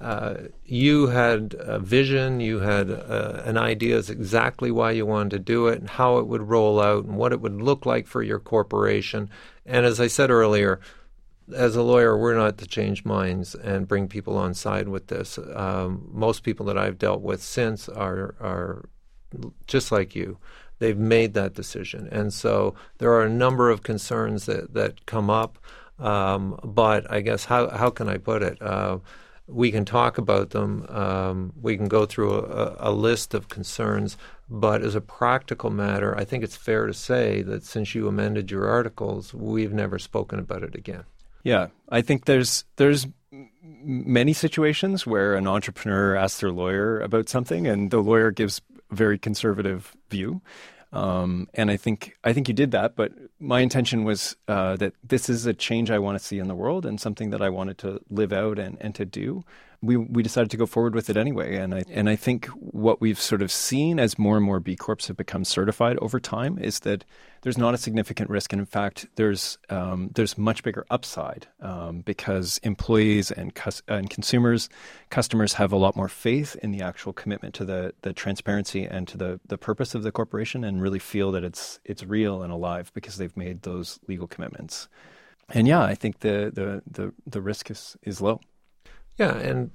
uh, 0.00 0.34
you 0.64 1.06
had 1.06 1.54
a 1.58 1.78
vision, 1.78 2.40
you 2.40 2.58
had 2.58 2.90
uh, 2.90 3.42
an 3.44 3.56
idea 3.56 3.96
as 3.96 4.10
exactly 4.10 4.72
why 4.72 4.90
you 4.90 5.06
wanted 5.06 5.30
to 5.30 5.38
do 5.38 5.68
it, 5.68 5.78
and 5.78 5.88
how 5.88 6.18
it 6.18 6.26
would 6.26 6.42
roll 6.42 6.80
out, 6.80 7.04
and 7.04 7.16
what 7.16 7.32
it 7.32 7.40
would 7.40 7.62
look 7.62 7.86
like 7.86 8.08
for 8.08 8.22
your 8.22 8.40
corporation. 8.40 9.30
And 9.64 9.86
as 9.86 10.00
I 10.00 10.08
said 10.08 10.30
earlier, 10.30 10.80
as 11.54 11.76
a 11.76 11.82
lawyer, 11.82 12.18
we're 12.18 12.34
not 12.34 12.58
to 12.58 12.66
change 12.66 13.04
minds 13.04 13.54
and 13.54 13.86
bring 13.86 14.08
people 14.08 14.36
on 14.36 14.54
side 14.54 14.88
with 14.88 15.06
this. 15.06 15.38
Um, 15.54 16.08
most 16.10 16.42
people 16.42 16.66
that 16.66 16.78
I've 16.78 16.98
dealt 16.98 17.20
with 17.20 17.40
since 17.40 17.88
are 17.88 18.34
are 18.40 18.88
just 19.68 19.92
like 19.92 20.16
you 20.16 20.38
they've 20.80 20.98
made 20.98 21.34
that 21.34 21.54
decision. 21.54 22.08
And 22.10 22.32
so 22.34 22.74
there 22.98 23.12
are 23.12 23.22
a 23.22 23.30
number 23.30 23.70
of 23.70 23.84
concerns 23.84 24.46
that, 24.46 24.74
that 24.74 25.06
come 25.06 25.30
up. 25.30 25.58
Um, 25.98 26.58
but 26.64 27.08
I 27.10 27.20
guess 27.20 27.44
how, 27.44 27.68
how 27.68 27.90
can 27.90 28.08
I 28.08 28.16
put 28.16 28.42
it? 28.42 28.60
Uh, 28.60 28.98
we 29.46 29.70
can 29.70 29.84
talk 29.84 30.18
about 30.18 30.50
them. 30.50 30.86
Um, 30.88 31.52
we 31.60 31.76
can 31.76 31.88
go 31.88 32.06
through 32.06 32.34
a, 32.34 32.76
a, 32.78 32.92
list 32.92 33.34
of 33.34 33.48
concerns. 33.48 34.16
But 34.48 34.82
as 34.82 34.94
a 34.94 35.00
practical 35.00 35.70
matter, 35.70 36.16
I 36.16 36.24
think 36.24 36.42
it's 36.42 36.56
fair 36.56 36.86
to 36.86 36.94
say 36.94 37.42
that 37.42 37.64
since 37.64 37.94
you 37.94 38.08
amended 38.08 38.50
your 38.50 38.68
articles, 38.68 39.34
we've 39.34 39.72
never 39.72 39.98
spoken 39.98 40.38
about 40.38 40.62
it 40.62 40.74
again. 40.74 41.04
Yeah, 41.42 41.68
I 41.88 42.02
think 42.02 42.24
there's 42.24 42.64
there's 42.76 43.06
many 43.82 44.32
situations 44.32 45.06
where 45.06 45.34
an 45.34 45.46
entrepreneur 45.46 46.14
asks 46.14 46.40
their 46.40 46.50
lawyer 46.50 47.00
about 47.00 47.28
something, 47.28 47.66
and 47.66 47.90
the 47.90 48.00
lawyer 48.00 48.30
gives 48.30 48.60
very 48.90 49.18
conservative 49.18 49.96
view. 50.10 50.40
Um, 50.92 51.48
and 51.54 51.70
I 51.70 51.76
think 51.76 52.16
I 52.24 52.32
think 52.32 52.48
you 52.48 52.54
did 52.54 52.72
that, 52.72 52.96
but 52.96 53.12
my 53.38 53.60
intention 53.60 54.04
was 54.04 54.36
uh, 54.48 54.76
that 54.76 54.94
this 55.04 55.28
is 55.28 55.46
a 55.46 55.54
change 55.54 55.90
I 55.90 56.00
want 56.00 56.18
to 56.18 56.24
see 56.24 56.38
in 56.38 56.48
the 56.48 56.54
world 56.54 56.84
and 56.84 57.00
something 57.00 57.30
that 57.30 57.40
I 57.40 57.48
wanted 57.48 57.78
to 57.78 58.00
live 58.10 58.32
out 58.32 58.58
and, 58.58 58.76
and 58.80 58.94
to 58.96 59.04
do 59.04 59.44
we 59.82 59.96
we 59.96 60.22
decided 60.22 60.50
to 60.50 60.56
go 60.56 60.66
forward 60.66 60.94
with 60.94 61.08
it 61.08 61.16
anyway. 61.16 61.56
And 61.56 61.74
I 61.74 61.84
and 61.90 62.08
I 62.08 62.16
think 62.16 62.46
what 62.48 63.00
we've 63.00 63.20
sort 63.20 63.40
of 63.40 63.50
seen 63.50 63.98
as 63.98 64.18
more 64.18 64.36
and 64.36 64.44
more 64.44 64.60
B 64.60 64.76
Corps 64.76 65.06
have 65.06 65.16
become 65.16 65.44
certified 65.44 65.96
over 65.98 66.20
time 66.20 66.58
is 66.58 66.80
that 66.80 67.04
there's 67.42 67.56
not 67.56 67.72
a 67.72 67.78
significant 67.78 68.28
risk, 68.28 68.52
and 68.52 68.60
in 68.60 68.66
fact, 68.66 69.06
there's 69.14 69.56
um, 69.70 70.10
there's 70.14 70.36
much 70.36 70.62
bigger 70.62 70.84
upside 70.90 71.46
um, 71.60 72.00
because 72.00 72.58
employees 72.62 73.30
and 73.30 73.54
cus- 73.54 73.82
and 73.88 74.10
consumers, 74.10 74.68
customers 75.08 75.54
have 75.54 75.72
a 75.72 75.76
lot 75.76 75.96
more 75.96 76.08
faith 76.08 76.56
in 76.62 76.70
the 76.70 76.82
actual 76.82 77.14
commitment 77.14 77.54
to 77.54 77.64
the 77.64 77.94
the 78.02 78.12
transparency 78.12 78.84
and 78.84 79.08
to 79.08 79.16
the 79.16 79.40
the 79.46 79.56
purpose 79.56 79.94
of 79.94 80.02
the 80.02 80.12
corporation, 80.12 80.62
and 80.62 80.82
really 80.82 80.98
feel 80.98 81.32
that 81.32 81.44
it's 81.44 81.80
it's 81.86 82.04
real 82.04 82.42
and 82.42 82.52
alive 82.52 82.90
because 82.92 83.16
they've 83.16 83.36
made 83.36 83.62
those 83.62 83.98
legal 84.06 84.26
commitments. 84.26 84.88
And 85.48 85.66
yeah, 85.66 85.82
I 85.82 85.94
think 85.94 86.20
the 86.20 86.52
the 86.54 86.82
the, 86.90 87.14
the 87.26 87.40
risk 87.40 87.70
is 87.70 87.96
is 88.02 88.20
low. 88.20 88.40
Yeah, 89.16 89.36
and 89.36 89.70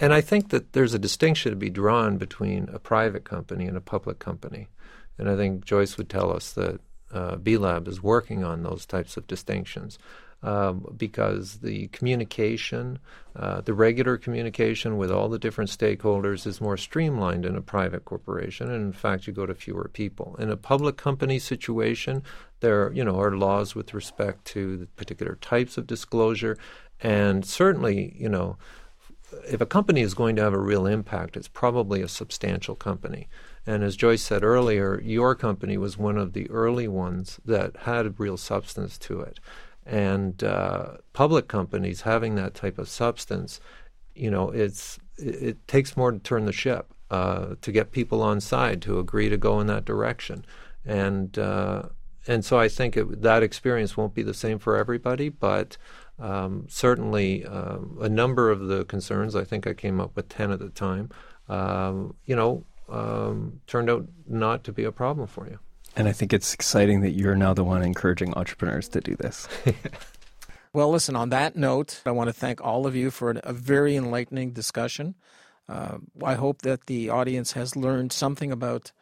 and 0.00 0.14
I 0.14 0.20
think 0.20 0.48
that 0.50 0.72
there's 0.72 0.94
a 0.94 0.98
distinction 0.98 1.50
to 1.50 1.56
be 1.56 1.70
drawn 1.70 2.16
between 2.16 2.68
a 2.72 2.78
private 2.78 3.24
company 3.24 3.66
and 3.66 3.76
a 3.76 3.82
public 3.82 4.18
company. 4.18 4.68
And 5.18 5.28
I 5.28 5.36
think 5.36 5.64
Joyce 5.64 5.98
would 5.98 6.08
tell 6.08 6.32
us 6.34 6.52
that 6.52 6.80
uh, 7.12 7.36
B 7.36 7.58
Lab 7.58 7.86
is 7.86 8.02
working 8.02 8.42
on 8.42 8.62
those 8.62 8.86
types 8.86 9.16
of 9.16 9.26
distinctions. 9.26 9.98
Um, 10.42 10.94
because 10.96 11.58
the 11.58 11.88
communication, 11.88 12.98
uh, 13.36 13.60
the 13.60 13.74
regular 13.74 14.16
communication 14.16 14.96
with 14.96 15.10
all 15.10 15.28
the 15.28 15.38
different 15.38 15.68
stakeholders 15.68 16.46
is 16.46 16.62
more 16.62 16.78
streamlined 16.78 17.44
in 17.44 17.56
a 17.56 17.60
private 17.60 18.06
corporation, 18.06 18.70
and 18.70 18.82
in 18.82 18.94
fact, 18.94 19.26
you 19.26 19.34
go 19.34 19.44
to 19.44 19.54
fewer 19.54 19.90
people. 19.92 20.36
In 20.38 20.48
a 20.48 20.56
public 20.56 20.96
company 20.96 21.38
situation, 21.38 22.22
there 22.60 22.90
you 22.94 23.04
know 23.04 23.20
are 23.20 23.36
laws 23.36 23.74
with 23.74 23.92
respect 23.92 24.46
to 24.46 24.78
the 24.78 24.86
particular 24.86 25.36
types 25.42 25.76
of 25.76 25.86
disclosure, 25.86 26.56
and 27.02 27.44
certainly 27.44 28.14
you 28.18 28.28
know 28.28 28.56
if 29.46 29.60
a 29.60 29.66
company 29.66 30.00
is 30.00 30.14
going 30.14 30.36
to 30.36 30.42
have 30.42 30.52
a 30.52 30.58
real 30.58 30.86
impact, 30.86 31.36
it's 31.36 31.48
probably 31.48 32.02
a 32.02 32.08
substantial 32.08 32.74
company. 32.74 33.28
And 33.66 33.82
as 33.84 33.96
Joyce 33.96 34.22
said 34.22 34.42
earlier, 34.42 35.00
your 35.02 35.34
company 35.34 35.76
was 35.76 35.98
one 35.98 36.16
of 36.16 36.32
the 36.32 36.48
early 36.50 36.88
ones 36.88 37.40
that 37.44 37.76
had 37.78 38.18
real 38.18 38.36
substance 38.36 38.98
to 38.98 39.20
it. 39.20 39.38
And 39.86 40.42
uh, 40.42 40.98
public 41.12 41.48
companies 41.48 42.02
having 42.02 42.34
that 42.36 42.54
type 42.54 42.78
of 42.78 42.88
substance, 42.88 43.60
you 44.14 44.30
know, 44.30 44.50
it's 44.50 44.98
it, 45.16 45.42
it 45.42 45.68
takes 45.68 45.96
more 45.96 46.12
to 46.12 46.18
turn 46.18 46.44
the 46.46 46.52
ship 46.52 46.92
uh, 47.10 47.54
to 47.60 47.72
get 47.72 47.92
people 47.92 48.22
on 48.22 48.40
side 48.40 48.82
to 48.82 48.98
agree 48.98 49.28
to 49.28 49.36
go 49.36 49.60
in 49.60 49.66
that 49.66 49.84
direction. 49.84 50.44
And 50.84 51.38
uh, 51.38 51.84
and 52.26 52.44
so 52.44 52.58
I 52.58 52.68
think 52.68 52.96
it, 52.96 53.22
that 53.22 53.42
experience 53.42 53.96
won't 53.96 54.14
be 54.14 54.22
the 54.22 54.34
same 54.34 54.58
for 54.58 54.76
everybody, 54.76 55.28
but 55.28 55.76
um, 56.20 56.66
certainly 56.68 57.44
um, 57.46 57.98
a 58.00 58.08
number 58.08 58.50
of 58.50 58.68
the 58.68 58.84
concerns, 58.84 59.34
I 59.34 59.44
think 59.44 59.66
I 59.66 59.74
came 59.74 60.00
up 60.00 60.16
with 60.16 60.28
10 60.28 60.50
at 60.50 60.58
the 60.58 60.68
time, 60.68 61.10
um, 61.48 62.14
you 62.26 62.36
know, 62.36 62.64
um, 62.88 63.60
turned 63.66 63.88
out 63.88 64.06
not 64.26 64.64
to 64.64 64.72
be 64.72 64.84
a 64.84 64.92
problem 64.92 65.26
for 65.26 65.46
you. 65.46 65.58
And 65.96 66.08
I 66.08 66.12
think 66.12 66.32
it's 66.32 66.54
exciting 66.54 67.00
that 67.00 67.12
you're 67.12 67.34
now 67.34 67.54
the 67.54 67.64
one 67.64 67.82
encouraging 67.82 68.34
entrepreneurs 68.34 68.88
to 68.88 69.00
do 69.00 69.16
this. 69.16 69.48
well, 70.72 70.90
listen, 70.90 71.16
on 71.16 71.30
that 71.30 71.56
note, 71.56 72.02
I 72.06 72.10
want 72.12 72.28
to 72.28 72.32
thank 72.32 72.60
all 72.60 72.86
of 72.86 72.94
you 72.94 73.10
for 73.10 73.34
a 73.42 73.52
very 73.52 73.96
enlightening 73.96 74.52
discussion. 74.52 75.16
Uh, 75.68 75.98
I 76.24 76.34
hope 76.34 76.62
that 76.62 76.86
the 76.86 77.10
audience 77.10 77.52
has 77.52 77.76
learned 77.76 78.12
something 78.12 78.50
about 78.52 78.92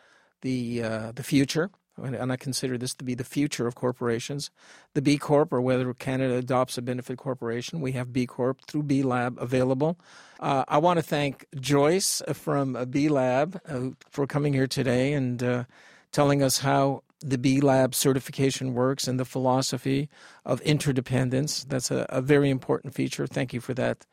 the 0.43 0.83
uh, 0.83 1.13
the 1.13 1.23
future 1.23 1.71
and 2.03 2.33
I 2.33 2.37
consider 2.37 2.79
this 2.79 2.95
to 2.95 3.05
be 3.05 3.15
the 3.15 3.25
future 3.25 3.67
of 3.67 3.75
corporations. 3.75 4.51
The 4.95 5.03
B 5.03 5.19
Corp, 5.19 5.53
or 5.53 5.61
whether 5.61 5.93
Canada 5.95 6.35
adopts 6.35 6.79
a 6.79 6.83
benefit 6.83 7.19
corporation, 7.19 7.81
we 7.81 7.93
have 7.93 8.13
B 8.13 8.27
Corp 8.27 8.61
through 8.67 8.85
B 8.85 9.03
Lab 9.03 9.39
available. 9.41 9.99
Uh, 10.41 10.65
I 10.69 10.79
want 10.79 10.99
to 10.99 11.03
thank 11.03 11.47
Joyce 11.61 12.23
from 12.33 12.77
B 12.91 13.09
Lab 13.09 13.61
uh, 13.69 13.91
for 14.11 14.27
coming 14.27 14.53
here 14.53 14.67
today 14.69 15.13
and 15.13 15.43
uh, 15.43 15.65
telling 16.13 16.43
us 16.43 16.59
how 16.61 17.03
the 17.21 17.39
B 17.39 17.61
Lab 17.61 17.95
certification 17.95 18.75
works 18.75 19.09
and 19.09 19.19
the 19.19 19.25
philosophy 19.25 20.09
of 20.45 20.61
interdependence. 20.61 21.65
That's 21.65 21.91
a, 21.91 22.07
a 22.09 22.23
very 22.23 22.51
important 22.51 22.95
feature. 22.95 23.27
Thank 23.27 23.53
you 23.53 23.61
for 23.61 23.75
that. 23.75 24.07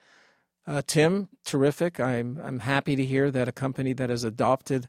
Uh, 0.68 0.82
Tim, 0.88 1.30
terrific. 1.44 2.00
I'm 2.00 2.40
I'm 2.44 2.60
happy 2.60 2.96
to 2.96 3.06
hear 3.06 3.30
that 3.30 3.48
a 3.48 3.52
company 3.52 3.94
that 3.94 4.10
has 4.10 4.24
adopted 4.24 4.88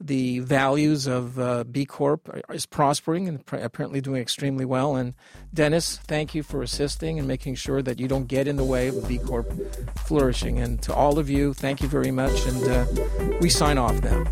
the 0.00 0.40
values 0.40 1.06
of 1.06 1.38
uh, 1.38 1.64
B 1.64 1.86
Corp 1.86 2.28
is 2.50 2.66
prospering 2.66 3.28
and 3.28 3.44
pr- 3.44 3.56
apparently 3.56 4.00
doing 4.00 4.20
extremely 4.20 4.64
well. 4.64 4.94
And 4.94 5.14
Dennis, 5.54 5.98
thank 6.06 6.34
you 6.34 6.42
for 6.42 6.62
assisting 6.62 7.18
and 7.18 7.26
making 7.26 7.54
sure 7.54 7.82
that 7.82 7.98
you 7.98 8.06
don't 8.06 8.26
get 8.26 8.46
in 8.46 8.56
the 8.56 8.64
way 8.64 8.88
of 8.88 9.08
B 9.08 9.18
Corp 9.18 9.50
flourishing. 10.06 10.58
And 10.58 10.82
to 10.82 10.94
all 10.94 11.18
of 11.18 11.30
you, 11.30 11.54
thank 11.54 11.80
you 11.80 11.88
very 11.88 12.10
much. 12.10 12.46
And 12.46 12.64
uh, 12.64 13.38
we 13.40 13.48
sign 13.48 13.78
off 13.78 14.02
now. 14.02 14.24